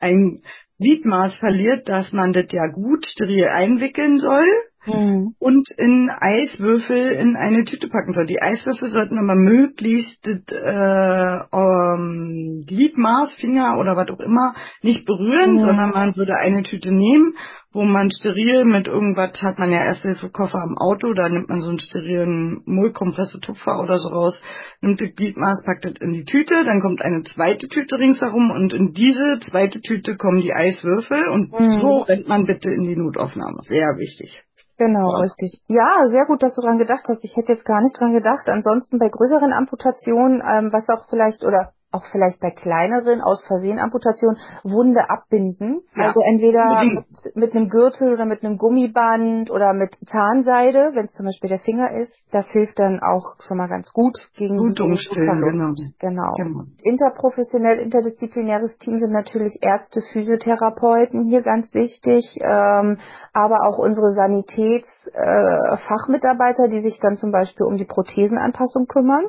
[0.00, 0.42] ein
[0.80, 4.46] Gliedmaß verliert, dass man das ja gut steril einwickeln soll
[4.86, 5.34] mhm.
[5.38, 8.26] und in Eiswürfel in eine Tüte packen soll.
[8.26, 15.54] Die Eiswürfel sollten aber möglichst äh, ähm, Gliedmaß, Finger oder was auch immer nicht berühren,
[15.54, 15.60] mhm.
[15.60, 17.34] sondern man würde eine Tüte nehmen,
[17.72, 21.70] wo man steril mit irgendwas hat man ja Ersthilfekoffer am Auto, da nimmt man so
[21.70, 24.38] einen sterilen Mullkompressetupfer oder so raus,
[24.80, 28.72] nimmt das Gliedmaß, packt das in die Tüte, dann kommt eine zweite Tüte ringsherum und
[28.74, 31.80] in diese zweite Tüte kommen die Eiswürfel und mhm.
[31.80, 33.60] so rennt man bitte in die Notaufnahme.
[33.62, 34.42] Sehr wichtig.
[34.78, 35.18] Genau, ja.
[35.20, 35.62] richtig.
[35.68, 37.22] Ja, sehr gut, dass du dran gedacht hast.
[37.24, 38.48] Ich hätte jetzt gar nicht dran gedacht.
[38.48, 43.78] Ansonsten bei größeren Amputationen, ähm, was auch vielleicht oder auch vielleicht bei kleineren aus Versehen
[43.78, 45.82] Amputationen Wunde abbinden.
[45.94, 46.06] Ja.
[46.06, 51.12] Also entweder mit, mit, einem Gürtel oder mit einem Gummiband oder mit Zahnseide, wenn es
[51.12, 52.14] zum Beispiel der Finger ist.
[52.32, 55.74] Das hilft dann auch schon mal ganz gut gegen Blutungsstellen, genau.
[55.98, 56.32] genau.
[56.36, 56.64] genau.
[56.82, 62.96] Interprofessionell, interdisziplinäres Team sind natürlich Ärzte, Physiotherapeuten hier ganz wichtig, ähm,
[63.32, 69.26] aber auch unsere Sanitätsfachmitarbeiter, äh, die sich dann zum Beispiel um die Prothesenanpassung kümmern.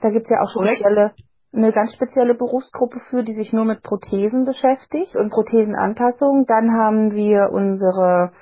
[0.00, 1.12] Da gibt's ja auch spezielle
[1.52, 6.46] eine ganz spezielle Berufsgruppe für, die sich nur mit Prothesen beschäftigt und Prothesenanpassung.
[6.46, 8.32] Dann haben wir unsere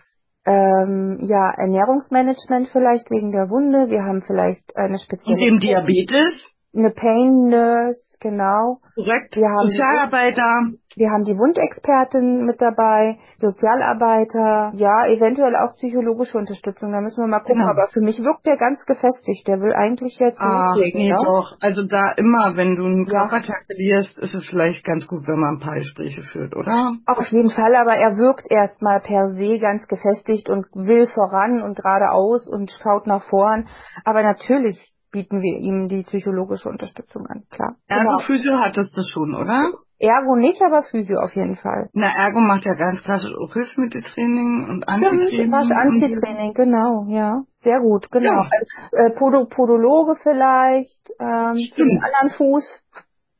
[0.46, 3.90] ähm, ja, Ernährungsmanagement vielleicht wegen der Wunde.
[3.90, 5.36] Wir haben vielleicht eine spezielle.
[5.36, 6.54] Und dem Diabetes?
[6.72, 8.78] Eine Pain Nurse, genau.
[8.94, 9.34] Korrekt.
[9.34, 10.70] Wir haben Sozialarbeiter.
[10.94, 16.92] Wir haben die Wundexpertin mit dabei, Sozialarbeiter, ja, eventuell auch psychologische Unterstützung.
[16.92, 17.60] Da müssen wir mal gucken.
[17.62, 17.70] Genau.
[17.70, 19.46] Aber für mich wirkt der ganz gefestigt.
[19.48, 21.16] Der will eigentlich jetzt Ah, loslegen, nee, ja?
[21.24, 21.56] doch.
[21.60, 23.26] Also da immer, wenn du einen Ja.
[23.26, 26.92] Körpertag verlierst, ist es vielleicht ganz gut, wenn man ein paar Gespräche führt, oder?
[27.06, 31.76] Auf jeden Fall, aber er wirkt erstmal per se ganz gefestigt und will voran und
[31.76, 33.66] geradeaus und schaut nach vorn.
[34.04, 34.76] Aber natürlich
[35.10, 37.76] bieten wir ihm die psychologische Unterstützung an, klar.
[37.88, 38.00] Genau.
[38.12, 39.72] Ergo-Physio hattest du schon, oder?
[39.98, 41.90] Ergo nicht, aber Physio auf jeden Fall.
[41.92, 45.28] Na, Ergo macht ja ganz klassisch auch Hilfsmitteltraining und Antitraining.
[45.28, 47.42] Stimmt, Antitraining, genau, ja.
[47.56, 48.44] Sehr gut, genau.
[48.44, 48.48] Ja.
[48.50, 52.64] Also, äh, Podo Podologe vielleicht, ähm, den anderen Fuß,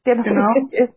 [0.04, 0.52] der noch Genau.
[0.54, 0.94] ist.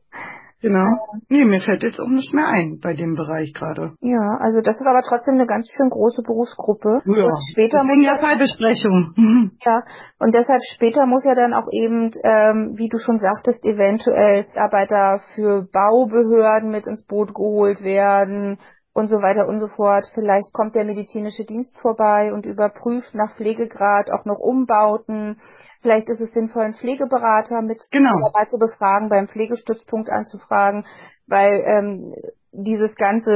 [0.64, 0.88] Genau.
[1.28, 3.92] Nee, mir fällt jetzt auch nicht mehr ein bei dem Bereich gerade.
[4.00, 7.02] Ja, also das ist aber trotzdem eine ganz schön große Berufsgruppe.
[7.04, 7.26] Ja.
[7.26, 9.12] Und später muss ja ja, Fallbesprechung.
[9.18, 9.52] Mhm.
[9.66, 9.84] ja,
[10.20, 15.20] und deshalb später muss ja dann auch eben, ähm, wie du schon sagtest, eventuell Arbeiter
[15.36, 18.58] für Baubehörden mit ins Boot geholt werden
[18.94, 20.06] und so weiter und so fort.
[20.14, 25.42] Vielleicht kommt der medizinische Dienst vorbei und überprüft nach Pflegegrad auch noch Umbauten.
[25.84, 28.32] Vielleicht ist es sinnvoll, einen Pflegeberater mit Genau.
[28.34, 30.86] dabei zu befragen, beim Pflegestützpunkt anzufragen,
[31.28, 32.16] weil ähm,
[32.54, 33.32] dieses ganze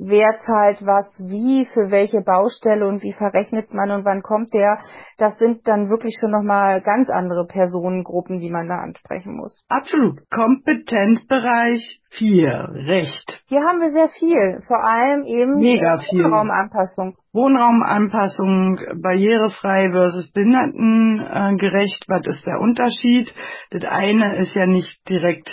[0.00, 4.78] wer zahlt was wie für welche Baustelle und wie verrechnet man und wann kommt der,
[5.18, 9.64] das sind dann wirklich schon nochmal ganz andere Personengruppen, die man da ansprechen muss.
[9.68, 10.20] Absolut.
[10.30, 12.70] Kompetenzbereich 4.
[12.88, 13.44] Recht.
[13.48, 16.24] Hier haben wir sehr viel, vor allem eben Mega viel.
[16.24, 17.16] Raumanpassung.
[17.32, 22.06] Wohnraumanpassung, barrierefrei versus behindertengerecht.
[22.08, 23.32] Was ist der Unterschied?
[23.70, 25.48] Das eine ist ja nicht direkt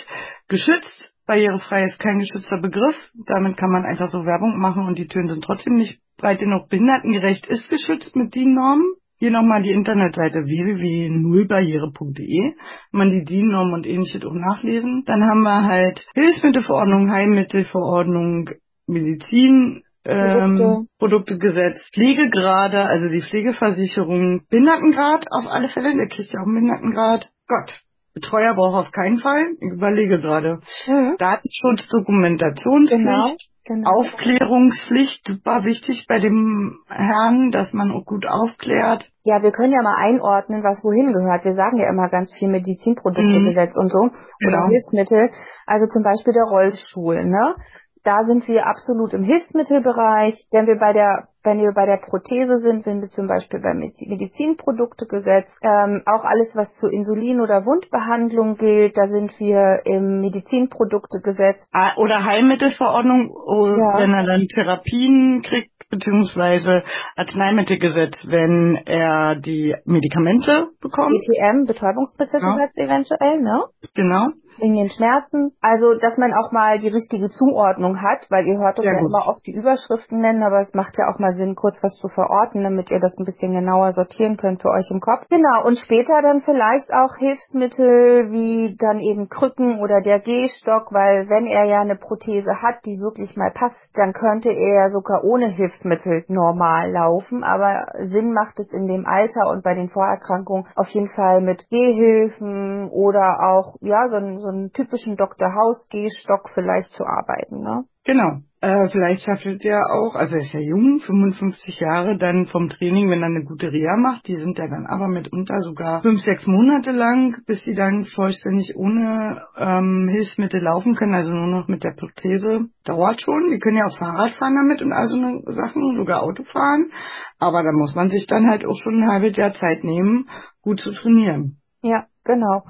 [0.48, 1.14] geschützt.
[1.28, 2.96] Barrierefrei ist kein geschützter Begriff.
[3.28, 6.70] Damit kann man einfach so Werbung machen und die Töne sind trotzdem nicht breit genug.
[6.70, 8.96] Behindertengerecht ist geschützt mit DIN-Normen.
[9.20, 12.54] Hier nochmal die Internetseite www.nullbarriere.de.
[12.92, 15.04] Man die DIN-Normen und ähnliches auch nachlesen.
[15.06, 18.52] Dann haben wir halt Hilfsmittelverordnung, Heilmittelverordnung,
[18.86, 20.88] Medizin, ähm, Produkte.
[21.00, 27.30] Produktegesetz, Pflegegrade, also die Pflegeversicherung, Behindertengrad auf alle Fälle, der kriegt ja auch einen Behindertengrad.
[27.48, 27.82] Gott,
[28.20, 29.54] Betreuer braucht auf keinen Fall.
[29.60, 30.60] Ich überlege gerade.
[30.88, 31.16] Mhm.
[31.18, 33.90] Datenschutz, Dokumentationspflicht, Genau, genau.
[34.00, 39.06] Aufklärungspflicht, super wichtig bei dem Herrn, dass man auch gut aufklärt.
[39.24, 41.44] Ja, wir können ja mal einordnen, was wohin gehört.
[41.46, 44.58] Wir sagen ja immer ganz viel Medizinproduktegesetz und so Genau.
[44.58, 45.30] oder Hilfsmittel.
[45.66, 47.56] Also zum Beispiel der Rollstuhl, ne?
[48.04, 50.46] Da sind wir absolut im Hilfsmittelbereich.
[50.52, 53.78] Wenn wir bei der wenn wir bei der Prothese sind, sind wir zum Beispiel beim
[53.80, 55.48] Mediz- Medizinproduktegesetz.
[55.64, 61.64] Ähm, auch alles, was zu Insulin- oder Wundbehandlung gilt, da sind wir im Medizinproduktegesetz.
[61.72, 63.32] Ah, Oder Heilmittelverordnung,
[63.80, 64.00] Ja.
[64.00, 66.84] wenn er dann Therapien kriegt, beziehungsweise
[67.16, 71.14] Arzneimittelgesetz, wenn er die Medikamente bekommt.
[71.16, 73.64] ETM, Betäubungsmittelgesetz eventuell, ne?
[73.96, 74.26] Genau.
[74.60, 75.52] Wegen den Schmerzen.
[75.62, 79.00] Also, dass man auch mal die richtige Zuordnung hat, weil ihr hört uns Sehr ja
[79.00, 79.10] gut.
[79.10, 82.08] immer oft die Überschriften nennen, aber es macht ja auch mal Sinn, kurz was zu
[82.08, 85.28] verorten, damit ihr das ein bisschen genauer sortieren könnt für euch im Kopf.
[85.30, 91.30] Genau, und später dann vielleicht auch Hilfsmittel wie dann eben Krücken oder der Gehstock, weil
[91.30, 95.48] wenn er ja eine Prothese hat, die wirklich mal passt, dann könnte er sogar ohne
[95.48, 100.88] Hilfsmittel normal laufen, aber Sinn macht es in dem Alter und bei den Vorerkrankungen auf
[100.90, 105.54] jeden Fall mit Gehhilfen oder auch, ja, so einen, so einen typischen Dr.
[105.54, 107.86] House Gehstock vielleicht zu arbeiten, ne?
[108.08, 108.40] Genau.
[108.62, 112.70] Äh, vielleicht schafft es ja auch, also er ist ja jung, 55 Jahre, dann vom
[112.70, 116.22] Training, wenn er eine gute Reha macht, die sind ja dann aber mitunter sogar fünf,
[116.22, 121.68] sechs Monate lang, bis sie dann vollständig ohne ähm, Hilfsmittel laufen können, also nur noch
[121.68, 122.66] mit der Prothese.
[122.86, 126.24] Dauert schon, die können ja auch Fahrrad fahren damit und all so eine Sachen, sogar
[126.24, 126.92] Auto fahren,
[127.40, 130.30] aber da muss man sich dann halt auch schon ein halbes Jahr Zeit nehmen,
[130.64, 131.58] gut zu trainieren.
[131.84, 132.64] Ja, genau.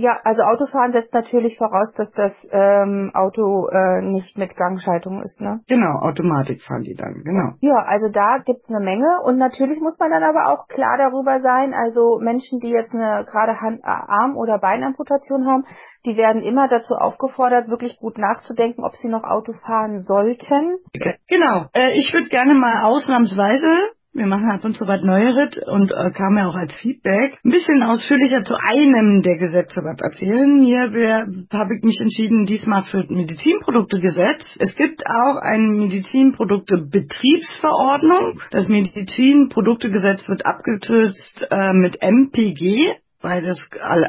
[0.00, 5.42] Ja, also Autofahren setzt natürlich voraus, dass das ähm, Auto äh, nicht mit Gangschaltung ist,
[5.42, 5.60] ne?
[5.68, 7.52] Genau, Automatik fahren die dann, genau.
[7.60, 11.42] Ja, also da gibt's eine Menge und natürlich muss man dann aber auch klar darüber
[11.42, 15.64] sein, also Menschen, die jetzt eine gerade Hand, äh, Arm- oder Beinamputation haben,
[16.06, 20.78] die werden immer dazu aufgefordert, wirklich gut nachzudenken, ob sie noch Auto fahren sollten.
[21.28, 21.66] Genau.
[21.74, 26.10] Äh, ich würde gerne mal ausnahmsweise, wir machen ab und zu was Neueres und äh,
[26.10, 30.62] kam ja auch als Feedback, ein bisschen ausführlicher zu einem der Gesetze was erzählen.
[30.64, 30.90] Hier
[31.52, 34.44] habe ich mich entschieden, diesmal für Medizinproduktegesetz.
[34.58, 38.40] Es gibt auch eine Medizinproduktebetriebsverordnung.
[38.50, 43.58] Das Medizinproduktegesetz wird abgekürzt äh, mit MPG weil das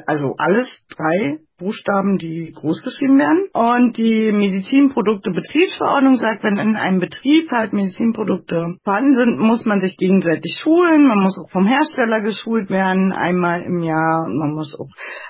[0.06, 3.48] also alles drei Buchstaben, die groß geschrieben werden.
[3.54, 9.96] Und die Medizinprodukte-Betriebsverordnung sagt, wenn in einem Betrieb halt Medizinprodukte vorhanden sind, muss man sich
[9.98, 11.06] gegenseitig schulen.
[11.08, 14.28] Man muss auch vom Hersteller geschult werden, einmal im Jahr.
[14.28, 14.90] Man muss auch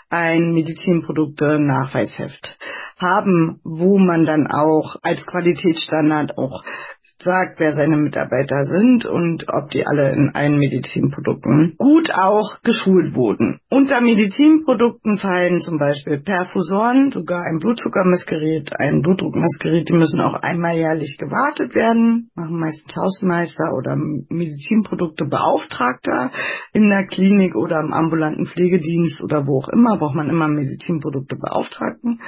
[0.09, 2.57] ein Medizinprodukte-Nachweisheft
[2.97, 6.61] haben, wo man dann auch als Qualitätsstandard auch
[7.23, 13.15] sagt, wer seine Mitarbeiter sind und ob die alle in allen Medizinprodukten gut auch geschult
[13.15, 13.59] wurden.
[13.69, 20.75] Unter Medizinprodukten fallen zum Beispiel Perfusoren, sogar ein Blutzuckermessgerät, ein Blutdruckmessgerät, die müssen auch einmal
[20.75, 26.31] jährlich gewartet werden, machen meistens Hausmeister oder Medizinproduktebeauftragter
[26.73, 32.21] in der Klinik oder im ambulanten Pflegedienst oder wo auch immer, braucht man immer Medizinproduktebeauftragten.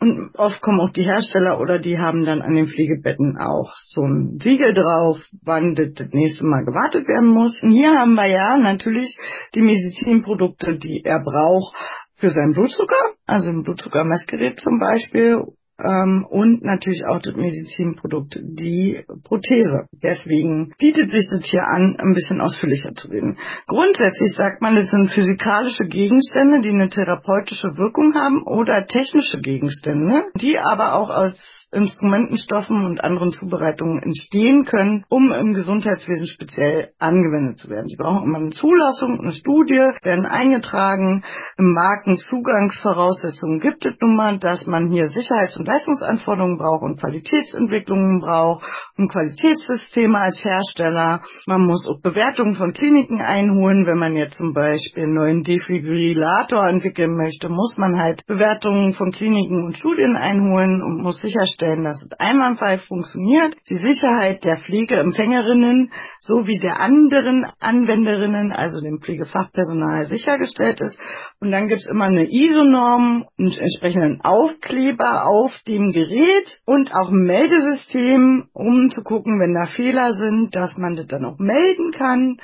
[0.00, 4.02] Und oft kommen auch die Hersteller oder die haben dann an den Pflegebetten auch so
[4.02, 7.58] ein Siegel drauf, wann das, das nächste Mal gewartet werden muss.
[7.62, 9.16] Und hier haben wir ja natürlich
[9.54, 11.74] die Medizinprodukte, die er braucht
[12.16, 15.42] für seinen Blutzucker, also ein Blutzuckermessgerät zum Beispiel
[15.78, 19.86] ähm, und natürlich auch das Medizinprodukt, die Prothese.
[20.02, 23.36] Deswegen bietet sich das hier an, ein bisschen ausführlicher zu reden.
[23.66, 30.24] Grundsätzlich sagt man, das sind physikalische Gegenstände, die eine therapeutische Wirkung haben oder technische Gegenstände,
[30.40, 31.34] die aber auch aus
[31.72, 37.88] Instrumentenstoffen und anderen Zubereitungen entstehen können, um im Gesundheitswesen speziell angewendet zu werden.
[37.88, 41.24] Sie brauchen immer eine Zulassung, eine Studie, werden eingetragen.
[41.58, 48.20] Im Markenzugangsvoraussetzungen gibt es nun mal, dass man hier Sicherheits- und Leistungsanforderungen braucht und Qualitätsentwicklungen
[48.20, 48.64] braucht
[48.96, 51.20] und Qualitätssysteme als Hersteller.
[51.46, 53.86] Man muss auch Bewertungen von Kliniken einholen.
[53.86, 59.10] Wenn man jetzt zum Beispiel einen neuen Defibrillator entwickeln möchte, muss man halt Bewertungen von
[59.10, 64.56] Kliniken und Studien einholen und muss sicherstellen, sicherstellen, dass es einwandfrei funktioniert, die Sicherheit der
[64.56, 65.90] Pflegeempfängerinnen
[66.20, 70.98] sowie der anderen Anwenderinnen, also dem Pflegefachpersonal, sichergestellt ist.
[71.40, 77.10] Und dann gibt es immer eine ISO-Norm, einen entsprechenden Aufkleber auf dem Gerät und auch
[77.10, 81.92] ein Meldesystem, um zu gucken, wenn da Fehler sind, dass man das dann auch melden
[81.92, 82.36] kann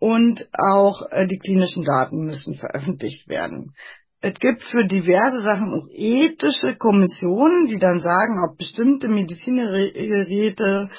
[0.00, 3.74] und auch äh, die klinischen Daten müssen veröffentlicht werden
[4.20, 10.90] es gibt für diverse Sachen auch ethische Kommissionen, die dann sagen, ob bestimmte Medizingeräte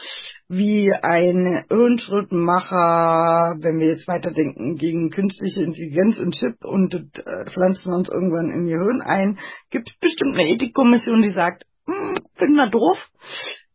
[0.48, 7.94] wie ein Hirnschrittmacher, wenn wir jetzt weiterdenken, gegen künstliche Intelligenz und Chip und äh, pflanzen
[7.94, 9.38] uns irgendwann in ihr Hirn ein,
[9.70, 12.98] gibt es bestimmt eine Ethikkommission, die sagt, hm, finden wir doof.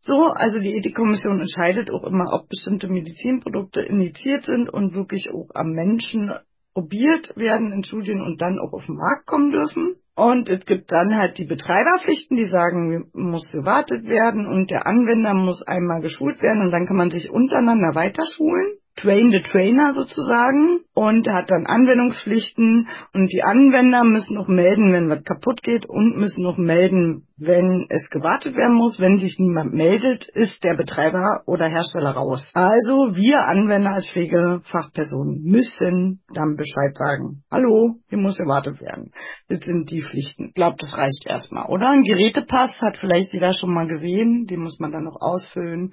[0.07, 5.49] So, also die Ethikkommission entscheidet auch immer, ob bestimmte Medizinprodukte indiziert sind und wirklich auch
[5.55, 6.33] am Menschen
[6.75, 9.97] probiert werden in Studien und dann auch auf den Markt kommen dürfen.
[10.17, 15.35] Und es gibt dann halt die Betreiberpflichten, die sagen, muss gewartet werden und der Anwender
[15.35, 18.79] muss einmal geschult werden und dann kann man sich untereinander weiterschulen.
[18.97, 25.11] Train the Trainer sozusagen und hat dann Anwendungspflichten und die Anwender müssen auch melden, wenn
[25.11, 29.01] was kaputt geht und müssen auch melden, wenn es gewartet werden muss.
[29.01, 32.49] Wenn sich niemand meldet, ist der Betreiber oder Hersteller raus.
[32.55, 37.43] Also wir Anwender als Pflegefachpersonen müssen dann Bescheid sagen.
[37.51, 39.11] Hallo, hier muss gewartet werden.
[39.49, 40.49] Das sind die Pflichten.
[40.49, 41.89] Ich glaube, das reicht erstmal, oder?
[41.89, 44.47] Ein Gerätepass hat vielleicht jeder schon mal gesehen.
[44.49, 45.93] Den muss man dann noch ausfüllen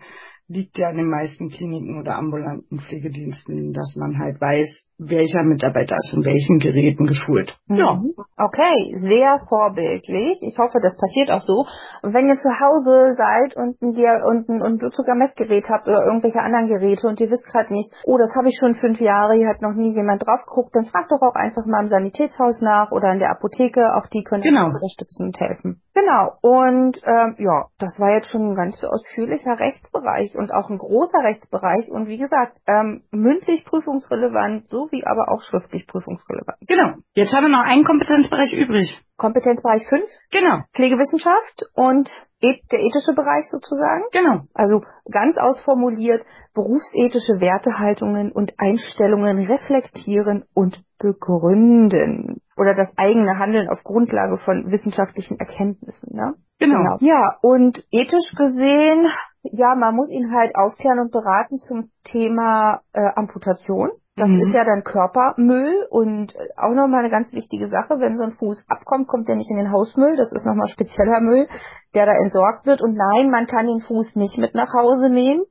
[0.51, 5.95] liegt ja an den meisten Kliniken oder ambulanten Pflegediensten, dass man halt weiß, welcher Mitarbeiter
[5.97, 7.57] ist in welchen Geräten geschult.
[7.67, 7.77] Mhm.
[7.77, 8.01] Ja.
[8.37, 10.37] Okay, sehr vorbildlich.
[10.41, 11.65] Ich hoffe, das passiert auch so.
[12.03, 16.05] Und wenn ihr zu Hause seid und ein, und ein, und sogar Messgerät habt oder
[16.05, 19.33] irgendwelche anderen Geräte und ihr wisst gerade nicht, oh, das habe ich schon fünf Jahre,
[19.33, 22.61] hier hat noch nie jemand drauf geguckt, dann fragt doch auch einfach mal im Sanitätshaus
[22.61, 23.95] nach oder in der Apotheke.
[23.95, 24.65] Auch die können genau.
[24.65, 25.81] unterstützen und helfen.
[25.93, 26.33] Genau.
[26.41, 31.19] Und ähm, ja, das war jetzt schon ein ganz ausführlicher Rechtsbereich und auch ein großer
[31.23, 36.57] Rechtsbereich und wie gesagt, ähm, mündlich prüfungsrelevant, so wie aber auch schriftlich prüfungsrelevant.
[36.67, 36.95] Genau.
[37.13, 39.01] Jetzt haben wir noch einen Kompetenzbereich übrig.
[39.17, 40.03] Kompetenzbereich 5?
[40.31, 40.63] Genau.
[40.73, 42.09] Pflegewissenschaft und
[42.41, 44.03] der ethische Bereich sozusagen?
[44.11, 44.45] Genau.
[44.53, 52.41] Also ganz ausformuliert, berufsethische Wertehaltungen und Einstellungen reflektieren und begründen.
[52.57, 56.15] Oder das eigene Handeln auf Grundlage von wissenschaftlichen Erkenntnissen.
[56.15, 56.33] Ne?
[56.59, 56.77] Genau.
[56.77, 56.97] genau.
[56.99, 59.07] Ja, und ethisch gesehen,
[59.43, 63.89] ja, man muss ihn halt aufklären und beraten zum Thema äh, Amputation.
[64.21, 64.39] Das mhm.
[64.41, 68.67] ist ja dann Körpermüll und auch nochmal eine ganz wichtige Sache, wenn so ein Fuß
[68.69, 71.47] abkommt, kommt der nicht in den Hausmüll, das ist nochmal spezieller Müll,
[71.95, 72.83] der da entsorgt wird.
[72.83, 75.41] Und nein, man kann den Fuß nicht mit nach Hause nehmen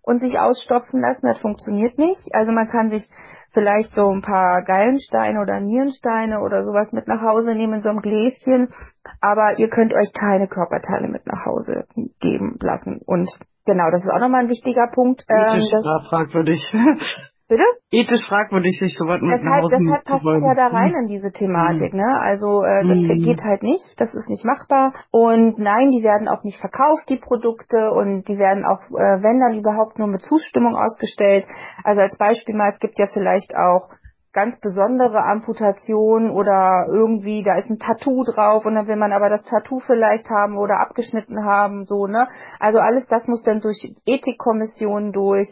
[0.00, 2.22] und sich ausstopfen lassen, das funktioniert nicht.
[2.32, 3.06] Also man kann sich
[3.52, 7.90] vielleicht so ein paar Gallensteine oder Nierensteine oder sowas mit nach Hause nehmen in so
[7.90, 8.70] einem Gläschen,
[9.20, 11.84] aber ihr könnt euch keine Körperteile mit nach Hause
[12.20, 13.02] geben lassen.
[13.04, 13.28] Und
[13.66, 15.26] genau, das ist auch nochmal ein wichtiger Punkt.
[15.28, 16.62] Ähm, das, fragwürdig.
[17.48, 17.62] Bitte?
[17.92, 21.06] Ethisch fragwürdig, sich sowas mit Deshalb, nach Hause deshalb passt es ja da rein in
[21.06, 22.18] diese Thematik, ne?
[22.20, 23.22] Also äh, das Mhm.
[23.22, 24.92] geht halt nicht, das ist nicht machbar.
[25.12, 29.38] Und nein, die werden auch nicht verkauft, die Produkte, und die werden auch, äh, wenn
[29.38, 31.46] dann überhaupt nur mit Zustimmung ausgestellt.
[31.84, 33.90] Also als Beispiel mal, es gibt ja vielleicht auch
[34.32, 39.30] ganz besondere Amputationen oder irgendwie, da ist ein Tattoo drauf und dann will man aber
[39.30, 42.26] das Tattoo vielleicht haben oder abgeschnitten haben, so, ne?
[42.58, 45.48] Also alles das muss dann durch Ethikkommissionen durch.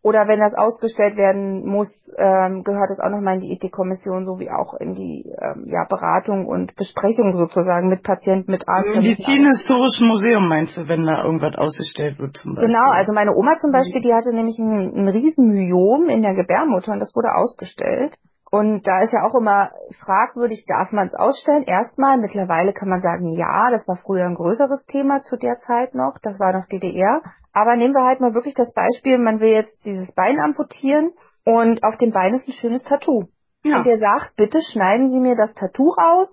[0.00, 4.38] Oder wenn das ausgestellt werden muss, ähm, gehört es auch nochmal in die Ethikkommission, so
[4.38, 8.86] wie auch in die ähm, ja, Beratung und Besprechung sozusagen mit Patienten, mit Arzt.
[8.94, 12.68] Im Medizinhistorischen Museum meinst du, wenn da irgendwas ausgestellt wird zum Beispiel?
[12.72, 16.34] Genau, also meine Oma zum Beispiel, die hatte nämlich ein, ein riesen Myom in der
[16.34, 18.14] Gebärmutter und das wurde ausgestellt.
[18.50, 19.70] Und da ist ja auch immer
[20.00, 21.64] fragwürdig, darf man es ausstellen?
[21.64, 25.94] Erstmal, mittlerweile kann man sagen, ja, das war früher ein größeres Thema zu der Zeit
[25.94, 27.20] noch, das war noch DDR.
[27.52, 31.12] Aber nehmen wir halt mal wirklich das Beispiel, man will jetzt dieses Bein amputieren
[31.44, 33.24] und auf dem Bein ist ein schönes Tattoo.
[33.64, 33.78] Ja.
[33.78, 36.32] Und der sagt, bitte schneiden Sie mir das Tattoo raus.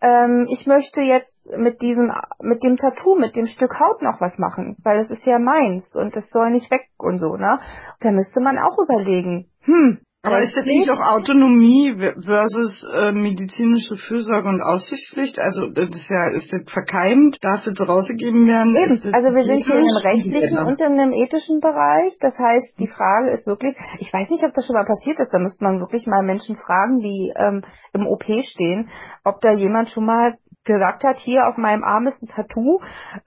[0.00, 4.38] Ähm, ich möchte jetzt mit diesem, mit dem Tattoo, mit dem Stück Haut noch was
[4.38, 7.58] machen, weil es ist ja meins und das soll nicht weg und so, ne?
[8.00, 13.96] Da müsste man auch überlegen, hm, Aber ist das nicht auch Autonomie versus äh, medizinische
[13.96, 15.36] Fürsorge und Aufsichtspflicht?
[15.40, 17.38] Also das ist ja, ist das verkeimt?
[17.42, 18.76] Darf das rausgegeben werden?
[18.76, 19.14] Eben.
[19.14, 22.16] Also wir sind hier in einem rechtlichen und in einem ethischen Bereich.
[22.20, 25.32] Das heißt, die Frage ist wirklich, ich weiß nicht, ob das schon mal passiert ist,
[25.32, 27.62] da müsste man wirklich mal Menschen fragen, die ähm,
[27.92, 28.90] im OP stehen,
[29.24, 32.78] ob da jemand schon mal gesagt hat, hier auf meinem Arm ist ein Tattoo,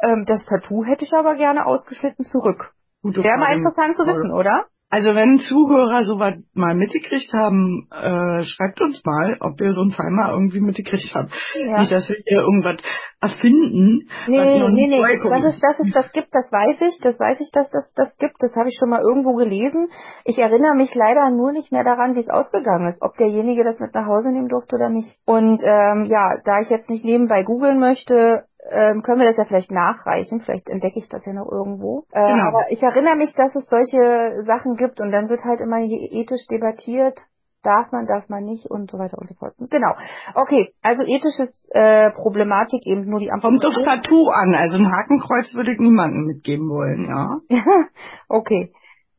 [0.01, 2.71] ähm, das Tattoo hätte ich aber gerne ausgeschnitten zurück.
[3.03, 4.65] Wäre mal interessant zu wissen, oder?
[4.89, 9.93] Also wenn Zuhörer sowas mal mitgekriegt haben, äh, schreibt uns mal, ob wir so einen
[9.93, 11.29] Fall mal irgendwie mitgekriegt haben.
[11.55, 11.79] Ja.
[11.79, 12.81] Nicht, dass wir hier irgendwas
[13.19, 14.07] erfinden.
[14.07, 16.77] was Nee, noch nee, nicht nee, vorgekommen das ist, das ist, das gibt, das weiß
[16.85, 19.89] ich, das weiß ich, dass das das gibt, das habe ich schon mal irgendwo gelesen.
[20.23, 23.79] Ich erinnere mich leider nur nicht mehr daran, wie es ausgegangen ist, ob derjenige das
[23.79, 25.09] mit nach Hause nehmen durfte oder nicht.
[25.25, 29.45] Und ähm, ja, da ich jetzt nicht nebenbei googeln möchte, ähm, können wir das ja
[29.45, 32.05] vielleicht nachreichen, vielleicht entdecke ich das ja noch irgendwo.
[32.11, 32.47] Äh, Genau.
[32.47, 35.99] Aber ich erinnere mich, dass es solche Sachen gibt und dann wird halt immer hier
[36.11, 37.19] ethisch debattiert,
[37.63, 39.53] darf man, darf man nicht und so weiter und so fort.
[39.57, 39.93] Genau.
[40.35, 43.85] Okay, also ethisches äh, Problematik eben nur die Kommt aufs Amputation.
[43.85, 44.55] Tattoo an.
[44.55, 47.39] Also ein Hakenkreuz würde ich niemandem mitgeben wollen, ja.
[48.29, 48.71] okay.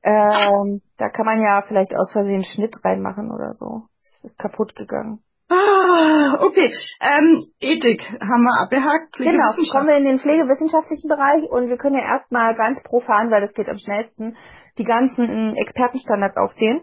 [0.02, 3.82] Ähm, da kann man ja vielleicht aus Versehen Schnitt reinmachen oder so.
[4.02, 5.18] Es ist kaputt gegangen.
[5.48, 6.72] Ah, okay.
[7.00, 9.12] Ähm, Ethik haben wir abgehakt.
[9.16, 13.40] Genau, kommen wir in den pflegewissenschaftlichen Bereich und wir können ja erstmal ganz profan, weil
[13.42, 14.36] das geht am schnellsten,
[14.78, 16.80] die ganzen äh, Expertenstandards aufzählen.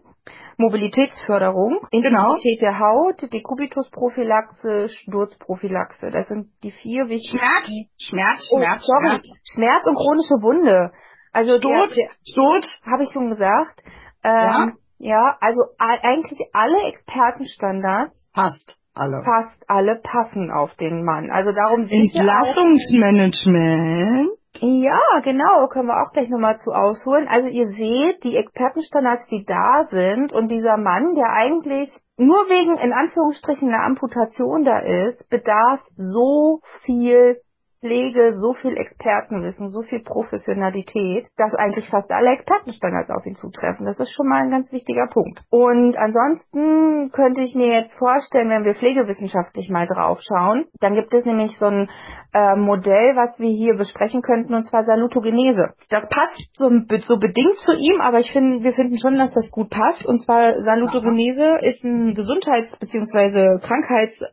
[0.58, 2.36] Mobilitätsförderung, Genau.
[2.36, 6.10] Integrität der Haut, Dekubitusprophylaxe, Sturzprophylaxe.
[6.12, 7.40] Das sind die vier wichtigen.
[7.40, 7.68] Schmerz,
[8.00, 9.08] Schmerz, Oh, Schmerz, sorry.
[9.10, 9.28] Schmerz.
[9.54, 10.92] Schmerz und chronische Wunde.
[11.34, 11.90] Also der,
[12.24, 13.82] Stot, habe ich schon gesagt.
[14.24, 15.36] Ähm, ja?
[15.42, 19.24] also a- eigentlich alle Expertenstandards, passt alle.
[19.24, 21.32] fast alle passen auf den Mann.
[21.32, 24.30] Also darum sind Entlassungsmanagement.
[24.60, 27.28] ja, genau, können wir auch gleich nochmal zu ausholen.
[27.28, 32.78] Also ihr seht, die Expertenstandards, die da sind und dieser Mann, der eigentlich nur wegen,
[32.78, 37.38] in Anführungsstrichen, einer Amputation da ist, bedarf so viel
[37.84, 43.86] Pflege, so viel Expertenwissen, so viel Professionalität, dass eigentlich fast alle Expertenstandards auf ihn zutreffen.
[43.86, 45.42] Das ist schon mal ein ganz wichtiger Punkt.
[45.50, 51.26] Und ansonsten könnte ich mir jetzt vorstellen, wenn wir pflegewissenschaftlich mal draufschauen, dann gibt es
[51.26, 51.90] nämlich so ein
[52.34, 55.74] äh, Modell, was wir hier besprechen könnten, und zwar Salutogenese.
[55.90, 56.70] Das passt so,
[57.06, 60.06] so bedingt zu ihm, aber ich finde, wir finden schon, dass das gut passt.
[60.06, 63.60] Und zwar Salutogenese ist ein Gesundheits- bzw.
[63.60, 64.24] Krankheits-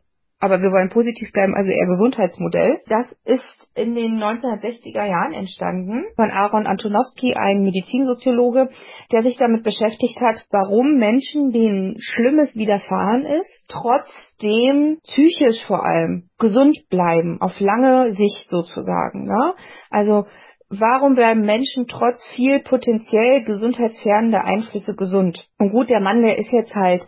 [0.41, 2.79] aber wir wollen positiv bleiben, also eher Gesundheitsmodell.
[2.87, 8.69] Das ist in den 1960er Jahren entstanden von Aaron Antonowski, ein Medizinsoziologe,
[9.11, 16.29] der sich damit beschäftigt hat, warum Menschen, denen Schlimmes widerfahren ist, trotzdem psychisch vor allem
[16.39, 19.25] gesund bleiben, auf lange Sicht sozusagen.
[19.25, 19.53] Ne?
[19.89, 20.25] Also
[20.73, 25.45] Warum bleiben Menschen trotz viel potenziell gesundheitsfährdender Einflüsse gesund?
[25.59, 27.01] Und gut, der Mann, der ist jetzt halt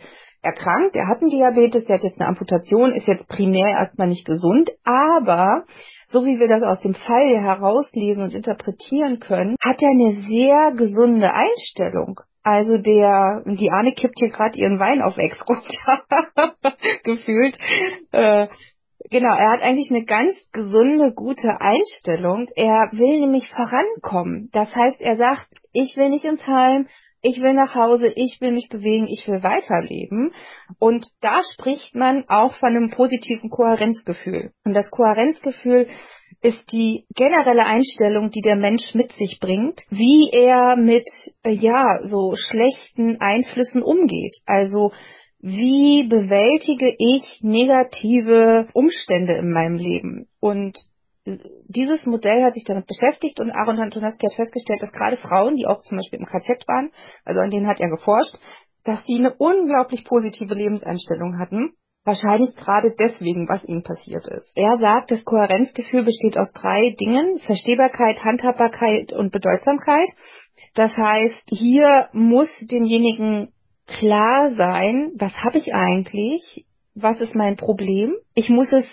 [0.44, 4.26] erkrankt, er hat einen Diabetes, der hat jetzt eine Amputation, ist jetzt primär erstmal nicht
[4.26, 5.64] gesund, aber
[6.08, 10.72] so wie wir das aus dem Fall herauslesen und interpretieren können, hat er eine sehr
[10.78, 12.20] gesunde Einstellung.
[12.44, 16.04] Also der, die Arne kippt hier gerade ihren Wein auf Ex runter,
[17.04, 17.58] gefühlt.
[18.12, 18.48] Äh,
[19.10, 22.48] genau, er hat eigentlich eine ganz gesunde, gute Einstellung.
[22.56, 24.50] Er will nämlich vorankommen.
[24.52, 26.88] Das heißt, er sagt, ich will nicht ins Heim,
[27.24, 30.34] ich will nach Hause, ich will mich bewegen, ich will weiterleben.
[30.78, 34.52] Und da spricht man auch von einem positiven Kohärenzgefühl.
[34.66, 35.88] Und das Kohärenzgefühl
[36.42, 41.08] ist die generelle Einstellung, die der Mensch mit sich bringt, wie er mit,
[41.44, 44.36] äh, ja, so schlechten Einflüssen umgeht.
[44.46, 44.92] Also,
[45.40, 50.28] wie bewältige ich negative Umstände in meinem Leben?
[50.42, 50.78] Und
[51.26, 55.68] dieses Modell hat sich damit beschäftigt und Aaron Antonowski hat festgestellt, dass gerade Frauen, die
[55.68, 56.92] auch zum Beispiel im KZ waren,
[57.24, 58.36] also an denen hat er geforscht,
[58.84, 61.74] dass die eine unglaublich positive Lebenseinstellung hatten.
[62.06, 64.52] Wahrscheinlich gerade deswegen, was ihnen passiert ist.
[64.58, 67.40] Er sagt, das Kohärenzgefühl besteht aus drei Dingen.
[67.40, 70.10] Verstehbarkeit, Handhabbarkeit und Bedeutsamkeit.
[70.76, 73.54] Das heißt, hier muss demjenigen
[73.88, 76.66] klar sein, was habe ich eigentlich?
[76.94, 78.16] Was ist mein Problem?
[78.36, 78.86] Ich muss es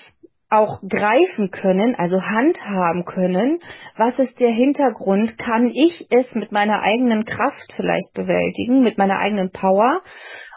[0.51, 3.61] auch greifen können, also handhaben können,
[3.97, 9.19] was ist der Hintergrund, kann ich es mit meiner eigenen Kraft vielleicht bewältigen, mit meiner
[9.19, 10.03] eigenen Power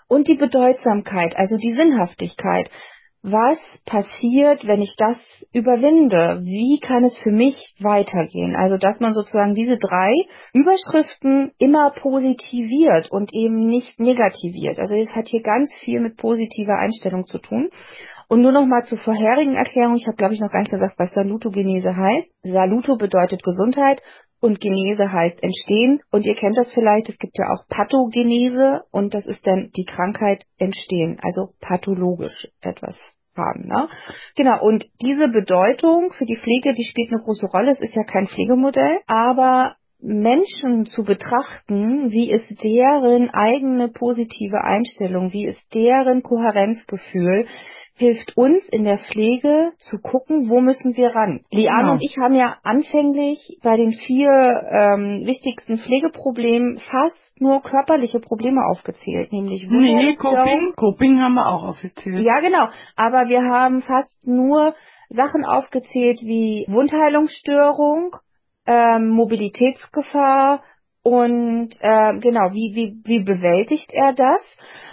[0.08, 2.70] und die Bedeutsamkeit, also die Sinnhaftigkeit.
[3.26, 5.18] Was passiert, wenn ich das
[5.54, 6.42] überwinde?
[6.44, 8.54] Wie kann es für mich weitergehen?
[8.54, 10.12] Also, dass man sozusagen diese drei
[10.54, 14.78] Überschriften immer positiviert und eben nicht negativiert.
[14.78, 17.70] Also, es hat hier ganz viel mit positiver Einstellung zu tun.
[18.34, 19.96] Und nur noch mal zur vorherigen Erklärung.
[19.96, 22.32] Ich habe, glaube ich, noch gar nicht gesagt, was Salutogenese heißt.
[22.42, 24.02] Saluto bedeutet Gesundheit
[24.42, 26.02] und Genese heißt entstehen.
[26.10, 29.86] Und ihr kennt das vielleicht, es gibt ja auch Pathogenese und das ist dann die
[29.86, 32.98] Krankheit entstehen, also pathologisch etwas
[33.38, 33.68] haben.
[33.68, 33.88] Ne?
[34.36, 37.74] Genau, und diese Bedeutung für die Pflege, die spielt eine große Rolle.
[37.74, 45.32] Es ist ja kein Pflegemodell, aber Menschen zu betrachten, wie ist deren eigene positive Einstellung,
[45.32, 47.46] wie ist deren Kohärenzgefühl,
[47.96, 51.42] hilft uns in der Pflege zu gucken, wo müssen wir ran.
[51.52, 51.92] Liane genau.
[51.94, 58.62] und ich haben ja anfänglich bei den vier ähm, wichtigsten Pflegeproblemen fast nur körperliche Probleme
[58.72, 62.26] aufgezählt, nämlich Nee, nee, Coping, Coping haben wir auch aufgezählt.
[62.26, 62.68] Ja, genau.
[62.96, 64.74] Aber wir haben fast nur
[65.10, 68.16] Sachen aufgezählt wie Wundheilungsstörung,
[68.66, 70.64] ähm, Mobilitätsgefahr
[71.04, 74.42] und äh, genau, wie, wie, wie bewältigt er das?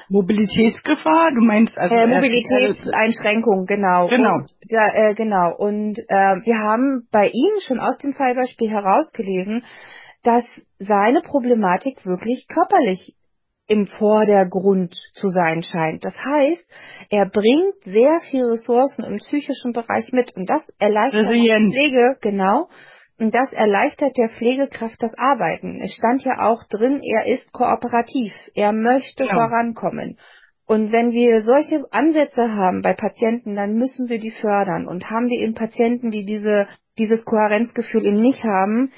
[0.08, 4.08] Mobilitätsgefahr, du meinst also äh, Mobilitätseinschränkung, genau.
[4.08, 4.38] Genau.
[4.38, 5.54] Und, ja, äh, genau.
[5.56, 9.62] Und äh, wir haben bei ihm schon aus dem Fallbeispiel herausgelesen,
[10.24, 10.44] dass
[10.80, 13.14] seine Problematik wirklich körperlich
[13.68, 16.04] im Vordergrund zu sein scheint.
[16.04, 16.66] Das heißt,
[17.08, 22.68] er bringt sehr viele Ressourcen im psychischen Bereich mit und das erleichtert die Pflege, genau,
[23.20, 25.78] und das erleichtert der Pflegekraft das Arbeiten.
[25.82, 29.34] Es stand ja auch drin, er ist kooperativ, er möchte ja.
[29.34, 30.16] vorankommen.
[30.66, 34.86] Und wenn wir solche Ansätze haben bei Patienten, dann müssen wir die fördern.
[34.86, 36.66] Und haben wir eben Patienten, die diese,
[36.98, 38.90] dieses Kohärenzgefühl eben nicht haben,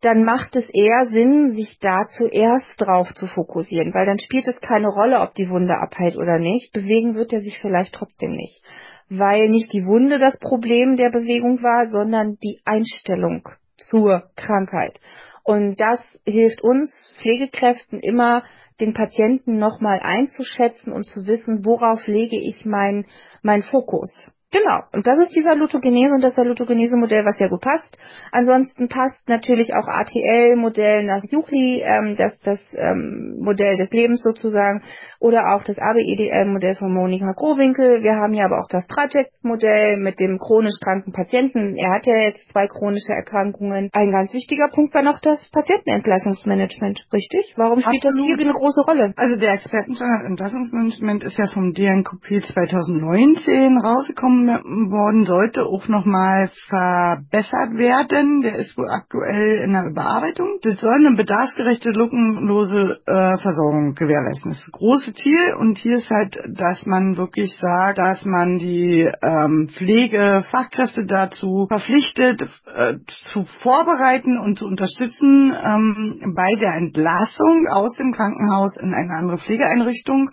[0.00, 4.60] dann macht es eher Sinn, sich da zuerst drauf zu fokussieren, weil dann spielt es
[4.60, 6.72] keine Rolle, ob die Wunde abheilt oder nicht.
[6.72, 8.64] Bewegen wird er sich vielleicht trotzdem nicht,
[9.08, 13.48] weil nicht die Wunde das Problem der Bewegung war, sondern die Einstellung
[13.78, 15.00] zur Krankheit.
[15.44, 18.44] Und das hilft uns Pflegekräften immer,
[18.80, 23.06] den Patienten nochmal einzuschätzen und zu wissen, worauf lege ich mein,
[23.42, 24.32] mein Fokus.
[24.50, 27.98] Genau, und das ist die Salutogenese und das Salutogenese-Modell, was sehr gut passt.
[28.32, 34.82] Ansonsten passt natürlich auch ATL-Modell nach Juchli, ähm, das das ähm, Modell des Lebens sozusagen,
[35.20, 38.02] oder auch das ABEDL-Modell von Monika Growinkel.
[38.02, 41.76] Wir haben ja aber auch das Traject-Modell mit dem chronisch kranken Patienten.
[41.76, 43.90] Er hat ja jetzt zwei chronische Erkrankungen.
[43.92, 47.52] Ein ganz wichtiger Punkt war noch das Patientenentlassungsmanagement, richtig?
[47.58, 48.30] Warum spielt Absolut.
[48.30, 49.12] das hier eine große Rolle?
[49.14, 57.74] Also der Expertenstandard Entlassungsmanagement ist ja vom DNKP 2019 rausgekommen worden, sollte auch nochmal verbessert
[57.74, 58.40] werden.
[58.40, 60.58] Der ist wohl aktuell in der Überarbeitung.
[60.62, 64.50] Das soll eine bedarfsgerechte, lückenlose äh, Versorgung gewährleisten.
[64.50, 68.58] Das ist das große Ziel und hier ist halt, dass man wirklich sagt, dass man
[68.58, 72.94] die ähm, Pflegefachkräfte dazu verpflichtet, äh,
[73.32, 79.38] zu vorbereiten und zu unterstützen ähm, bei der Entlassung aus dem Krankenhaus in eine andere
[79.38, 80.30] Pflegeeinrichtung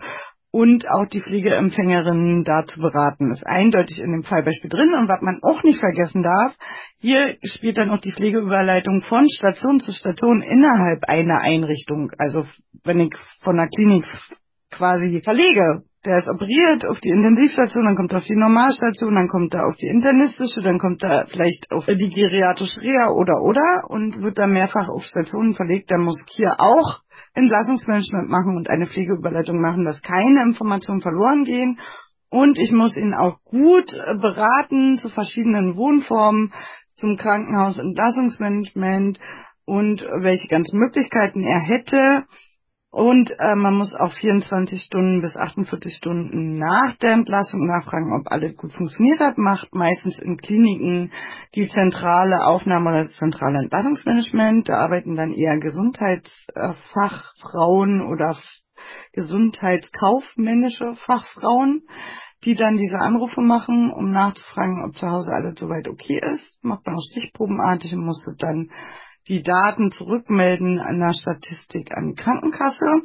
[0.56, 3.30] und auch die Pflegeempfängerinnen dazu beraten.
[3.30, 4.94] Ist eindeutig in dem Fallbeispiel drin.
[4.94, 6.54] Und was man auch nicht vergessen darf,
[6.98, 12.10] hier spielt dann auch die Pflegeüberleitung von Station zu Station innerhalb einer Einrichtung.
[12.16, 12.44] Also
[12.84, 14.06] wenn ich von der Klinik
[14.70, 19.28] quasi verlege, der ist operiert auf die Intensivstation, dann kommt er auf die Normalstation, dann
[19.28, 23.90] kommt er auf die internistische, dann kommt er vielleicht auf die geriatrische Reha oder oder
[23.90, 25.90] und wird dann mehrfach auf Stationen verlegt.
[25.90, 27.00] Der muss hier auch
[27.34, 31.78] Entlassungsmanagement machen und eine Pflegeüberleitung machen, dass keine Informationen verloren gehen.
[32.30, 33.90] Und ich muss ihn auch gut
[34.20, 36.52] beraten zu verschiedenen Wohnformen,
[36.96, 39.18] zum Krankenhaus Entlassungsmanagement
[39.66, 42.24] und welche ganzen Möglichkeiten er hätte
[42.96, 48.32] Und äh, man muss auch 24 Stunden bis 48 Stunden nach der Entlassung nachfragen, ob
[48.32, 49.36] alles gut funktioniert hat.
[49.36, 51.12] Macht meistens in Kliniken
[51.54, 54.70] die zentrale Aufnahme oder das zentrale Entlassungsmanagement.
[54.70, 58.38] Da arbeiten dann eher Gesundheitsfachfrauen oder
[59.12, 61.82] gesundheitskaufmännische Fachfrauen,
[62.46, 66.56] die dann diese Anrufe machen, um nachzufragen, ob zu Hause alles soweit okay ist.
[66.62, 68.70] Macht man auch stichprobenartig und muss dann
[69.28, 73.02] die Daten zurückmelden an der Statistik an die Krankenkasse.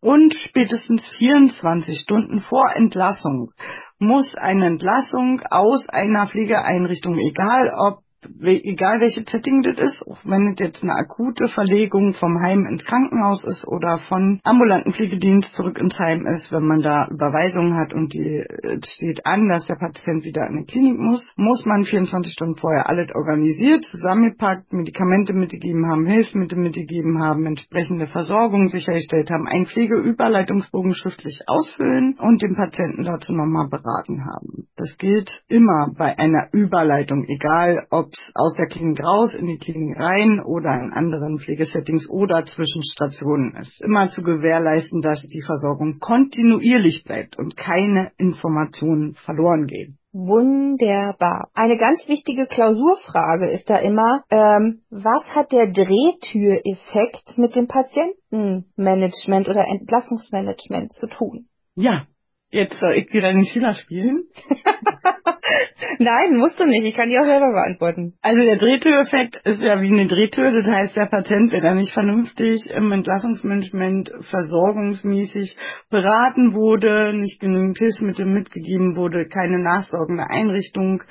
[0.00, 3.52] Und spätestens 24 Stunden vor Entlassung
[3.98, 8.03] muss eine Entlassung aus einer Pflegeeinrichtung, egal ob
[8.40, 12.84] egal welche Setting das ist, auch wenn es jetzt eine akute Verlegung vom Heim ins
[12.84, 17.92] Krankenhaus ist oder von ambulanten Pflegedienst zurück ins Heim ist, wenn man da Überweisungen hat
[17.92, 21.84] und die äh, steht an, dass der Patient wieder in die Klinik muss, muss man
[21.84, 29.30] 24 Stunden vorher alles organisiert, zusammengepackt, Medikamente mitgegeben haben, Hilfsmittel mitgegeben haben, entsprechende Versorgung sichergestellt
[29.30, 34.68] haben, einen Pflegeüberleitungsbogen schriftlich ausfüllen und den Patienten dazu nochmal beraten haben.
[34.76, 39.98] Das gilt immer bei einer Überleitung, egal ob aus der Klinik raus, in die Klinik
[39.98, 43.80] rein oder in anderen Pflegesettings oder zwischen Stationen ist.
[43.82, 49.98] Immer zu gewährleisten, dass die Versorgung kontinuierlich bleibt und keine Informationen verloren gehen.
[50.12, 51.48] Wunderbar.
[51.54, 59.48] Eine ganz wichtige Klausurfrage ist da immer, ähm, was hat der Drehtüreffekt mit dem Patientenmanagement
[59.48, 61.46] oder Entlassungsmanagement zu tun?
[61.74, 62.06] Ja,
[62.54, 64.26] Jetzt soll ich wieder den Schüler spielen.
[65.98, 66.84] Nein, musst du nicht.
[66.84, 68.14] Ich kann die auch selber beantworten.
[68.22, 70.52] Also der Drehtüreffekt ist ja wie eine Drehtür.
[70.52, 75.56] Das heißt, der Patient, wenn er nicht vernünftig im Entlassungsmanagement versorgungsmäßig
[75.90, 81.02] beraten wurde, nicht genügend Hilfsmittel mitgegeben wurde, keine nachsorgende Einrichtung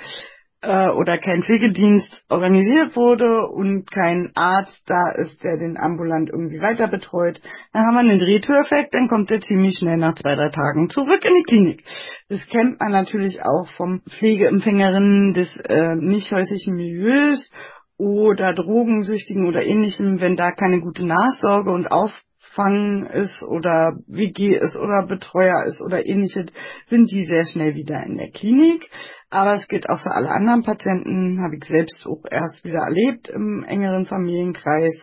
[0.63, 6.61] äh, oder kein Pflegedienst organisiert wurde und kein Arzt da ist, der den ambulant irgendwie
[6.61, 7.41] weiter betreut,
[7.73, 11.23] dann haben wir einen Drehtüreffekt, dann kommt er ziemlich schnell nach zwei, drei Tagen zurück
[11.25, 11.83] in die Klinik.
[12.29, 17.51] Das kennt man natürlich auch vom Pflegeempfängerinnen des äh, nicht häuslichen Milieus
[17.97, 22.11] oder Drogensüchtigen oder ähnlichem, wenn da keine gute Nachsorge und Auf
[22.55, 26.51] Fang ist oder WG ist oder Betreuer ist oder ähnliches,
[26.87, 28.89] sind die sehr schnell wieder in der Klinik.
[29.29, 33.29] Aber es gilt auch für alle anderen Patienten, habe ich selbst auch erst wieder erlebt
[33.29, 34.93] im engeren Familienkreis.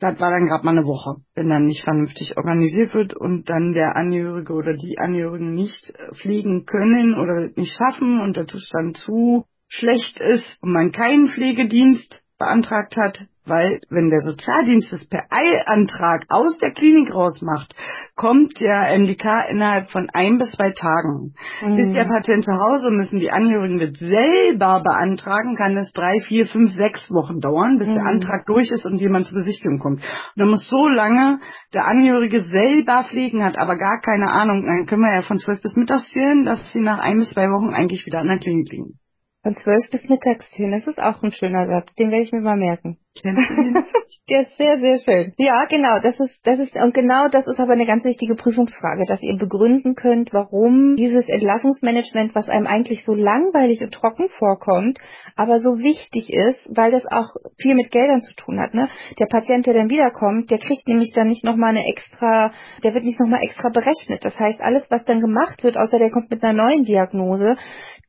[0.00, 3.72] Das war dann gerade mal eine Woche, wenn dann nicht vernünftig organisiert wird und dann
[3.72, 9.44] der Angehörige oder die Angehörigen nicht pflegen können oder nicht schaffen und der Zustand zu
[9.68, 16.24] schlecht ist und man keinen Pflegedienst beantragt hat, weil wenn der Sozialdienst das per Eilantrag
[16.28, 17.74] aus der Klinik rausmacht,
[18.16, 21.34] kommt der MDK innerhalb von ein bis zwei Tagen.
[21.62, 21.78] Mhm.
[21.78, 26.20] Ist der Patient zu Hause und müssen die Angehörigen das selber beantragen, kann es drei,
[26.20, 27.94] vier, fünf, sechs Wochen dauern, bis mhm.
[27.94, 30.00] der Antrag durch ist und jemand zur Besichtigung kommt.
[30.00, 31.38] Und dann muss so lange
[31.74, 34.64] der Angehörige selber pflegen, hat aber gar keine Ahnung.
[34.64, 37.46] Dann können wir ja von zwölf bis mittags zählen, dass sie nach ein bis zwei
[37.48, 38.98] Wochen eigentlich wieder an der Klinik liegen.
[39.42, 41.94] Von zwölf bis mittags zählen, das ist auch ein schöner Satz.
[41.96, 42.98] Den werde ich mir mal merken.
[44.30, 45.34] Der ist sehr, sehr schön.
[45.38, 49.04] Ja, genau, das ist, das ist, und genau das ist aber eine ganz wichtige Prüfungsfrage,
[49.06, 54.98] dass ihr begründen könnt, warum dieses Entlassungsmanagement, was einem eigentlich so langweilig und trocken vorkommt,
[55.36, 58.88] aber so wichtig ist, weil das auch viel mit Geldern zu tun hat, ne?
[59.18, 62.52] Der Patient, der dann wiederkommt, der kriegt nämlich dann nicht nochmal eine extra,
[62.82, 64.24] der wird nicht nochmal extra berechnet.
[64.24, 67.56] Das heißt, alles, was dann gemacht wird, außer der kommt mit einer neuen Diagnose,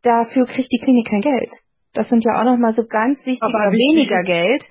[0.01, 1.51] dafür kriegt die Klinik kein Geld.
[1.95, 4.63] Das sind ja auch nochmal so ganz wichtige, aber weniger Geld.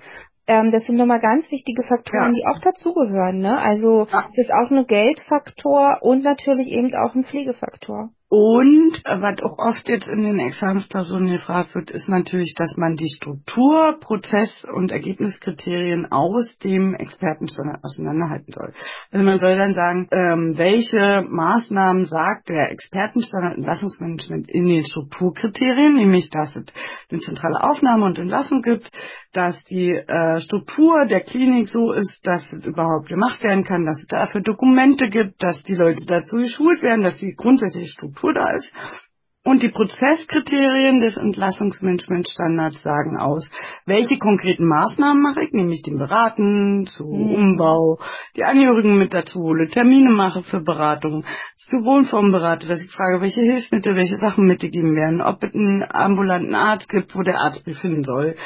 [0.46, 2.40] Ähm, das sind nochmal ganz wichtige Faktoren, ja.
[2.40, 3.38] die auch dazugehören.
[3.38, 3.58] Ne?
[3.58, 4.28] Also ja.
[4.28, 8.10] das ist auch ein Geldfaktor und natürlich eben auch ein Pflegefaktor.
[8.37, 13.09] Und was auch oft jetzt in den Examenspersonen gefragt wird, ist natürlich, dass man die
[13.09, 18.72] Struktur, Prozess- und Ergebniskriterien aus dem Expertenstandard auseinanderhalten soll.
[19.12, 25.95] Also man soll dann sagen, ähm, welche Maßnahmen sagt der Expertenstandard Entlassungsmanagement in den Strukturkriterien,
[25.95, 26.66] nämlich dass es
[27.12, 28.91] eine zentrale Aufnahme und Entlassung gibt,
[29.32, 34.01] dass die äh, Struktur der Klinik so ist, dass es überhaupt gemacht werden kann, dass
[34.01, 38.50] es dafür Dokumente gibt, dass die Leute dazu geschult werden, dass die grundsätzliche Struktur Da
[38.50, 38.72] ist.
[39.46, 43.46] Und die Prozesskriterien des Entlassungsmanagementstandards sagen aus,
[43.84, 47.34] welche konkreten Maßnahmen mache ich, nämlich den Beraten zu mhm.
[47.34, 47.98] Umbau,
[48.36, 53.20] die Angehörigen mit dazu hole, Termine mache für Beratung, zu Wohnformen berate, dass ich frage,
[53.20, 57.66] welche Hilfsmittel, welche Sachen mitgegeben werden, ob es einen ambulanten Arzt gibt, wo der Arzt
[57.66, 58.36] befinden soll,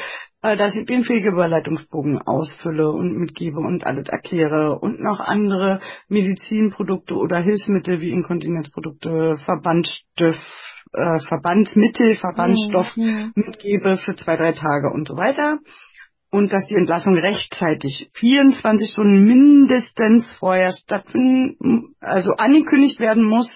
[0.41, 7.39] dass ich den Pflegeüberleitungsbogen ausfülle und mitgebe und alles erkläre und noch andere Medizinprodukte oder
[7.39, 10.39] Hilfsmittel wie Inkontinenzprodukte, Verbandstift,
[10.93, 13.33] äh, Verbandsmittel, Verbandstoff mhm.
[13.35, 15.59] mitgebe für zwei, drei Tage und so weiter.
[16.31, 23.49] und dass die Entlassung rechtzeitig 24 Stunden mindestens vorher stattfinden, also angekündigt werden muss,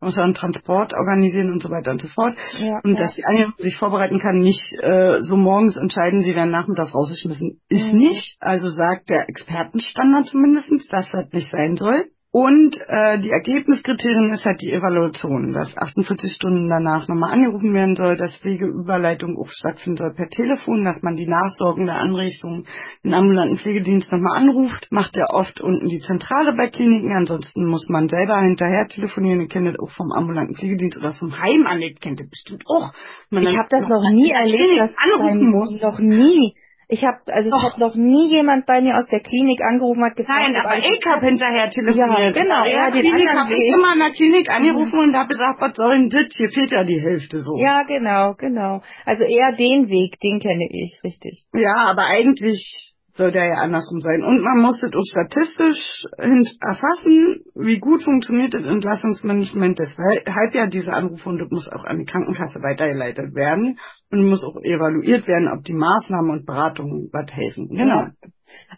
[0.00, 2.36] muss auch einen Transport organisieren und so weiter und so fort.
[2.58, 3.00] Ja, und ja.
[3.00, 7.60] dass die eine sich vorbereiten kann, nicht äh, so morgens entscheiden, sie werden nachmittags rausgeschmissen,
[7.68, 7.98] ist Mhm.
[7.98, 8.36] nicht.
[8.40, 12.06] Also sagt der Expertenstandard zumindestens, dass das nicht sein soll.
[12.32, 17.96] Und äh, die Ergebniskriterien ist halt die Evaluation, dass 48 Stunden danach nochmal angerufen werden
[17.96, 22.66] soll, dass Pflegeüberleitung auch stattfinden soll per Telefon, dass man die nachsorgende Anrichtung,
[23.02, 27.88] den ambulanten Pflegedienst nochmal anruft, macht er oft unten die Zentrale bei Kliniken, ansonsten muss
[27.88, 31.82] man selber hinterher telefonieren, ihr kennt das auch vom ambulanten Pflegedienst oder vom Heim an,
[31.82, 32.92] ihr kennt das bestimmt auch.
[33.30, 35.76] Man Ich habe das noch nie erlebt, dass anrufen muss.
[35.82, 36.54] Noch nie.
[36.92, 37.62] Ich habe also Doch.
[37.62, 40.40] hat noch nie jemand bei mir aus der Klinik angerufen hat gefragt.
[40.42, 42.34] Nein, aber ich habe hinterher telefoniert.
[42.34, 45.28] Ja, genau, ja, der den Klinik habe ich immer in der Klinik angerufen und habe
[45.28, 46.34] gesagt, was soll denn das?
[46.36, 47.56] Hier fehlt ja die Hälfte so.
[47.58, 48.82] Ja, genau, genau.
[49.06, 51.46] Also eher den Weg, den kenne ich, richtig.
[51.54, 52.89] Ja, aber eigentlich
[53.20, 54.24] soll der ja andersrum sein.
[54.24, 59.78] Und man muss das auch statistisch erfassen, wie gut funktioniert das Entlassungsmanagement.
[59.78, 63.78] Deshalb ja diese Anrufe und das muss auch an die Krankenkasse weitergeleitet werden
[64.10, 67.68] und muss auch evaluiert werden, ob die Maßnahmen und Beratungen was helfen.
[67.68, 67.84] Genau.
[67.84, 68.10] Ja.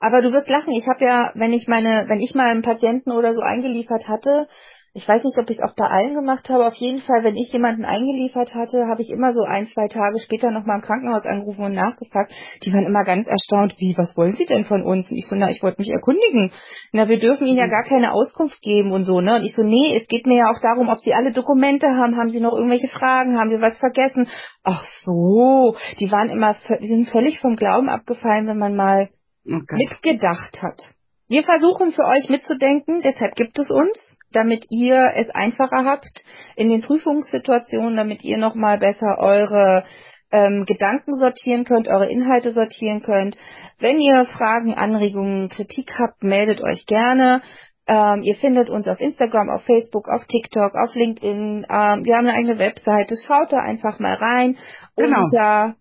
[0.01, 0.73] Aber du wirst lachen.
[0.73, 4.49] Ich habe ja, wenn ich meine, wenn ich mal einen Patienten oder so eingeliefert hatte,
[4.95, 6.67] ich weiß nicht, ob ich es auch bei allen gemacht habe.
[6.67, 10.21] Auf jeden Fall, wenn ich jemanden eingeliefert hatte, habe ich immer so ein, zwei Tage
[10.21, 12.31] später nochmal im Krankenhaus angerufen und nachgefragt.
[12.63, 13.75] Die waren immer ganz erstaunt.
[13.79, 15.11] Wie, was wollen Sie denn von uns?
[15.11, 16.53] Und ich so, na, ich wollte mich erkundigen.
[16.93, 19.37] Na, wir dürfen Ihnen ja gar keine Auskunft geben und so, ne?
[19.37, 22.19] Und ich so, nee, es geht mir ja auch darum, ob Sie alle Dokumente haben.
[22.19, 23.39] Haben Sie noch irgendwelche Fragen?
[23.39, 24.29] Haben wir was vergessen?
[24.63, 25.75] Ach so.
[26.01, 29.09] Die waren immer, die sind völlig vom Glauben abgefallen, wenn man mal
[29.45, 29.75] Okay.
[29.77, 30.81] mitgedacht hat.
[31.29, 36.25] Wir versuchen für euch mitzudenken, deshalb gibt es uns, damit ihr es einfacher habt
[36.57, 39.85] in den Prüfungssituationen, damit ihr nochmal besser eure
[40.33, 43.37] ähm, Gedanken sortieren könnt, eure Inhalte sortieren könnt.
[43.79, 47.43] Wenn ihr Fragen, Anregungen, Kritik habt, meldet euch gerne.
[47.87, 51.67] Ähm, ihr findet uns auf Instagram, auf Facebook, auf TikTok, auf LinkedIn.
[51.69, 53.17] Ähm, wir haben eine eigene Webseite.
[53.27, 54.57] Schaut da einfach mal rein.
[54.97, 55.25] Genau.
[55.25, 55.75] Unter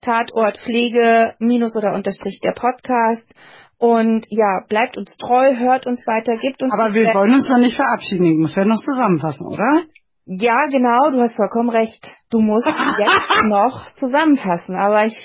[0.00, 3.34] Tatort Pflege minus oder unterstrich der Podcast.
[3.78, 7.14] Und ja, bleibt uns treu, hört uns weiter, gebt uns Aber wir Feedback.
[7.14, 8.24] wollen uns noch nicht verabschieden.
[8.26, 9.84] Ich muss ja noch zusammenfassen, oder?
[10.26, 12.06] Ja, genau, du hast vollkommen recht.
[12.30, 12.66] Du musst
[12.98, 15.16] jetzt noch zusammenfassen, aber ich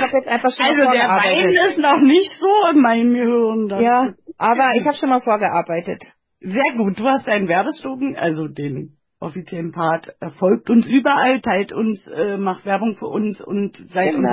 [0.00, 3.68] habe jetzt einfach schon Also der Wein ist noch nicht so in meinem Gehirn.
[3.68, 6.02] Das Ja, aber ich habe schon mal vorgearbeitet.
[6.40, 11.72] Sehr gut, du hast deinen Werbeslogan, also den offiziellen Part, äh, folgt uns überall, teilt
[11.72, 14.28] uns, äh, macht Werbung für uns und seid Genau.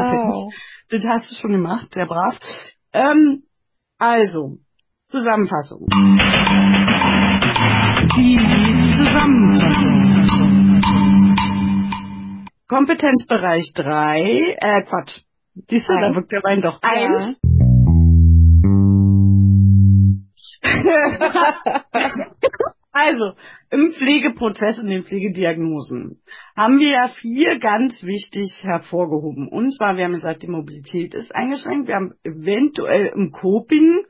[0.50, 0.56] Fans.
[0.90, 2.36] Das hast du schon gemacht, sehr brav.
[2.94, 3.44] Ähm,
[4.00, 4.58] also,
[5.10, 5.86] Zusammenfassung.
[8.16, 8.39] Die
[8.97, 10.80] Zusammenfassung.
[12.68, 15.22] Kompetenzbereich 3, äh, Quatsch.
[15.70, 16.16] Siehst du, da Eins.
[16.16, 17.34] wirkt der Wein doch Ja.
[23.02, 23.32] Also,
[23.72, 26.20] im Pflegeprozess und den Pflegediagnosen
[26.58, 29.47] haben wir ja vier ganz wichtig hervorgehoben.
[29.47, 31.88] Und zwar, wir haben gesagt, die Mobilität ist eingeschränkt.
[31.88, 34.04] Wir haben eventuell im Coping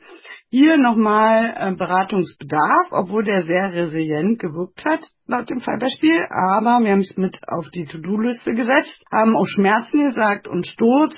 [0.50, 6.26] hier nochmal äh, Beratungsbedarf, obwohl der sehr resilient gewirkt hat, laut dem Fallbeispiel.
[6.32, 11.16] Aber wir haben es mit auf die To-Do-Liste gesetzt, haben auch Schmerzen gesagt und Sturz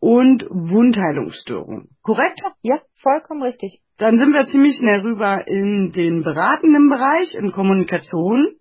[0.00, 1.88] und Wundheilungsstörung.
[2.02, 2.40] Korrekt?
[2.62, 3.80] Ja, vollkommen richtig.
[3.98, 8.56] Dann sind wir ziemlich schnell rüber in den beratenden Bereich, in Kommunikation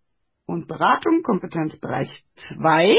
[0.46, 2.10] und Beratung, Kompetenzbereich
[2.58, 2.98] 2.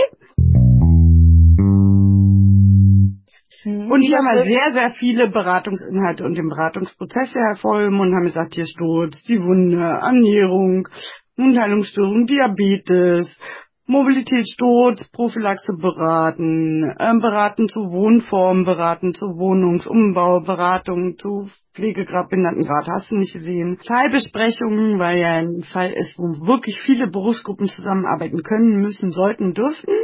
[3.65, 3.91] Mhm.
[3.91, 8.55] Und hier haben wir sehr, sehr viele Beratungsinhalte und den Beratungsprozess hervorgehoben und haben gesagt,
[8.55, 10.89] hier Sturz, die Wunde, Ernährung,
[11.37, 13.27] Wundheilungsstörung, Diabetes,
[13.89, 23.11] Mobilitätssturz, Prophylaxe beraten, ähm, beraten zu Wohnformen, beraten zu Wohnungsumbau, Beratung zu Pflegegrad, Behindertengrad, hast
[23.11, 23.79] du nicht gesehen.
[23.85, 29.95] Fallbesprechungen, weil ja ein Fall ist, wo wirklich viele Berufsgruppen zusammenarbeiten können, müssen, sollten, dürfen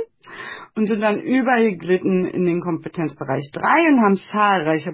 [0.75, 4.93] und sind dann übergeglitten in den Kompetenzbereich 3 und haben zahlreiche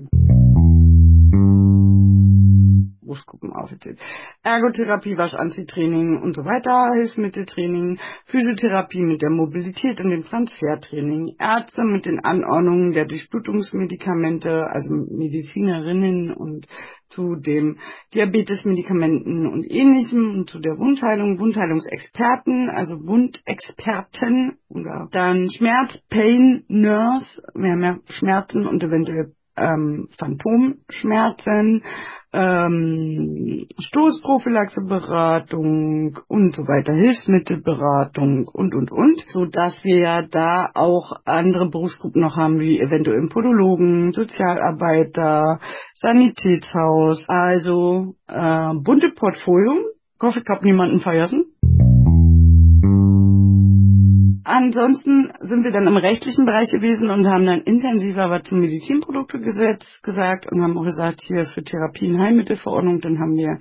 [3.15, 3.99] Berufsgruppen aufgezählt.
[4.43, 12.07] Ergotherapie, Waschanziehtraining und so weiter, Hilfsmitteltraining, Physiotherapie mit der Mobilität und dem Transfertraining, Ärzte mit
[12.07, 16.67] den Anordnungen der Durchblutungsmedikamente, also Medizinerinnen und
[17.09, 17.79] zu dem
[18.15, 27.43] Diabetesmedikamenten und ähnlichem und zu der Wundheilung, Wundheilungsexperten, also Wundexperten oder dann Schmerz, Pain, Nurse,
[27.55, 31.85] wir haben ja Schmerzen und eventuell ähm, Phantomschmerzen,
[32.33, 41.13] ähm, Stoßprophylaxeberatung und so weiter, Hilfsmittelberatung und, und, und, so dass wir ja da auch
[41.25, 45.61] andere Berufsgruppen noch haben, wie eventuell Podologen, Sozialarbeiter,
[45.95, 49.75] Sanitätshaus, also äh, bunte Portfolio.
[50.17, 51.54] Ich hoffe, ich habe niemanden vergessen.
[54.45, 59.85] Ansonsten sind wir dann im rechtlichen Bereich gewesen und haben dann intensiver was zum Medizinproduktegesetz
[60.03, 63.59] gesagt und haben auch gesagt, hier für Therapien Heilmittelverordnung, dann haben wir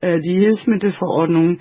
[0.00, 1.58] äh, die Hilfsmittelverordnung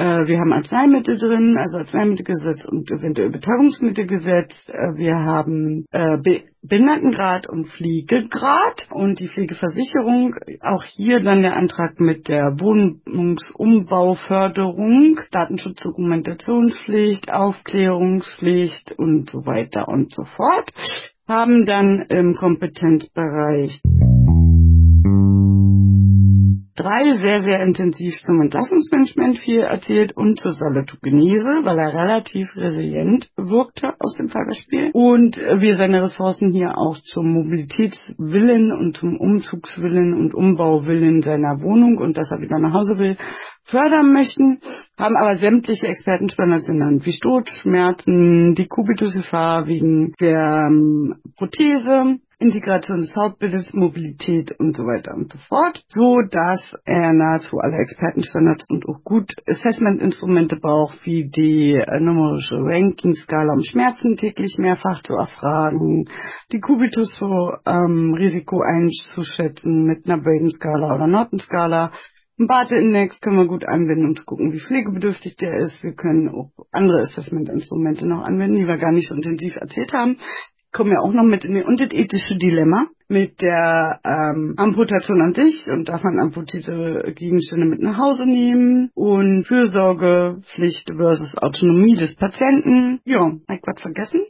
[0.00, 4.52] wir haben Arzneimittel drin, also Arzneimittelgesetz und eventuell Betäubungsmittelgesetz.
[4.68, 10.34] Äh, wir haben äh, Be Behindertengrad und Pflegegrad und die Pflegeversicherung.
[10.60, 20.24] Auch hier dann der Antrag mit der Wohnungsumbbauförderung, Datenschutzdokumentationspflicht, Aufklärungspflicht und so weiter und so
[20.24, 20.70] fort.
[21.26, 23.80] Haben dann im Kompetenzbereich
[26.82, 33.28] drei sehr, sehr intensiv zum Entlassungsmanagement viel erzählt und zur Salutogenese, weil er relativ resilient
[33.36, 34.90] wirkte aus dem Fallbeispiel.
[34.92, 41.98] Und wir seine Ressourcen hier auch zum Mobilitätswillen und zum Umzugswillen und Umbauwillen seiner Wohnung
[41.98, 43.16] und dass er wieder nach Hause will,
[43.64, 44.60] fördern möchten,
[44.98, 53.14] haben aber sämtliche Expertenstandards genannt, wie Sturzschmerzen, die Kubitusgefahr wegen der ähm, Prothese, Integration des
[53.14, 58.88] Hauptbildes, Mobilität und so weiter und so fort, so dass er nahezu alle Expertenstandards und
[58.88, 66.08] auch gut Assessment-Instrumente braucht, wie die äh, numerische Ranking-Skala, um Schmerzen täglich mehrfach zu erfragen,
[66.50, 71.92] die Kubitus so ähm, Risiko einzuschätzen mit einer Braden-Skala oder Norton-Skala,
[72.38, 75.82] ein Barte-Index können wir gut anwenden, um zu gucken, wie pflegebedürftig der ist.
[75.82, 80.16] Wir können auch andere Assessment-Instrumente noch anwenden, die wir gar nicht so intensiv erzählt haben
[80.72, 85.20] kommen ja auch noch mit in die, und das ethische Dilemma mit der ähm, Amputation
[85.20, 91.96] an sich und darf man amputierte Gegenstände mit nach Hause nehmen und Fürsorgepflicht versus Autonomie
[91.96, 93.00] des Patienten.
[93.04, 94.20] Ja, hab ich was vergessen?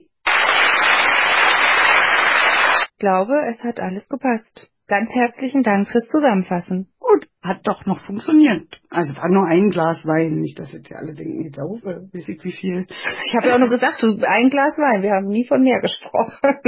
[2.83, 4.71] Ich glaube, es hat alles gepasst.
[4.91, 6.89] Ganz herzlichen Dank fürs Zusammenfassen.
[6.99, 8.81] Gut, hat doch noch funktioniert.
[8.91, 12.43] Also war nur ein Glas Wein, nicht, dass jetzt alle denken, jetzt auf, weiß ich
[12.43, 12.87] wie viel.
[13.25, 15.79] Ich habe ja auch nur gesagt, du, ein Glas Wein, wir haben nie von mehr
[15.81, 16.35] gesprochen.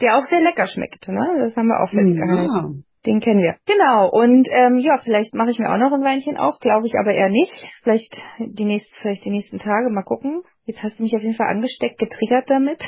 [0.00, 1.24] Der auch sehr lecker schmeckt, ne?
[1.38, 2.50] Das haben wir auch festgehalten.
[2.52, 2.68] Ja.
[3.06, 3.54] Den kennen wir.
[3.66, 4.10] Genau.
[4.10, 7.12] Und ähm, ja, vielleicht mache ich mir auch noch ein Weinchen auf, glaube ich aber
[7.12, 7.52] eher nicht.
[7.84, 10.42] Vielleicht die nächsten, vielleicht die nächsten Tage, mal gucken.
[10.64, 12.82] Jetzt hast du mich auf jeden Fall angesteckt, getriggert damit.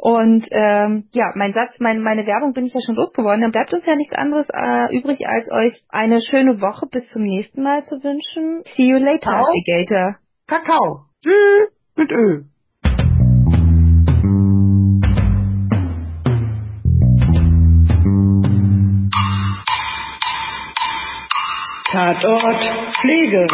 [0.00, 3.40] Und ähm, ja, mein Satz, mein, meine Werbung bin ich ja schon losgeworden.
[3.40, 7.22] Dann bleibt uns ja nichts anderes äh, übrig, als euch eine schöne Woche bis zum
[7.22, 8.62] nächsten Mal zu wünschen.
[8.76, 10.16] See you later, Alligator.
[10.46, 11.06] Kakao.
[11.22, 12.44] Tschüss mit Ö.
[21.90, 23.46] Tatort Pflege.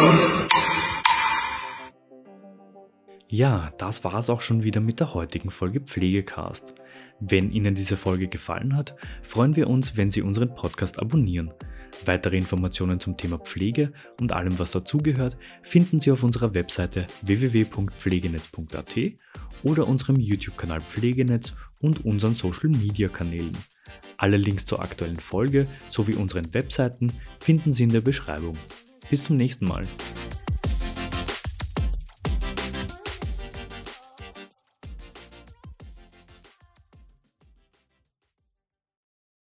[3.33, 6.75] Ja, das war's auch schon wieder mit der heutigen Folge Pflegecast.
[7.19, 11.51] Wenn Ihnen diese Folge gefallen hat, freuen wir uns, wenn Sie unseren Podcast abonnieren.
[12.05, 18.99] Weitere Informationen zum Thema Pflege und allem, was dazugehört, finden Sie auf unserer Webseite www.pflegenetz.at
[19.63, 23.57] oder unserem YouTube-Kanal Pflegenetz und unseren Social-Media-Kanälen.
[24.17, 28.55] Alle Links zur aktuellen Folge sowie unseren Webseiten finden Sie in der Beschreibung.
[29.09, 29.87] Bis zum nächsten Mal.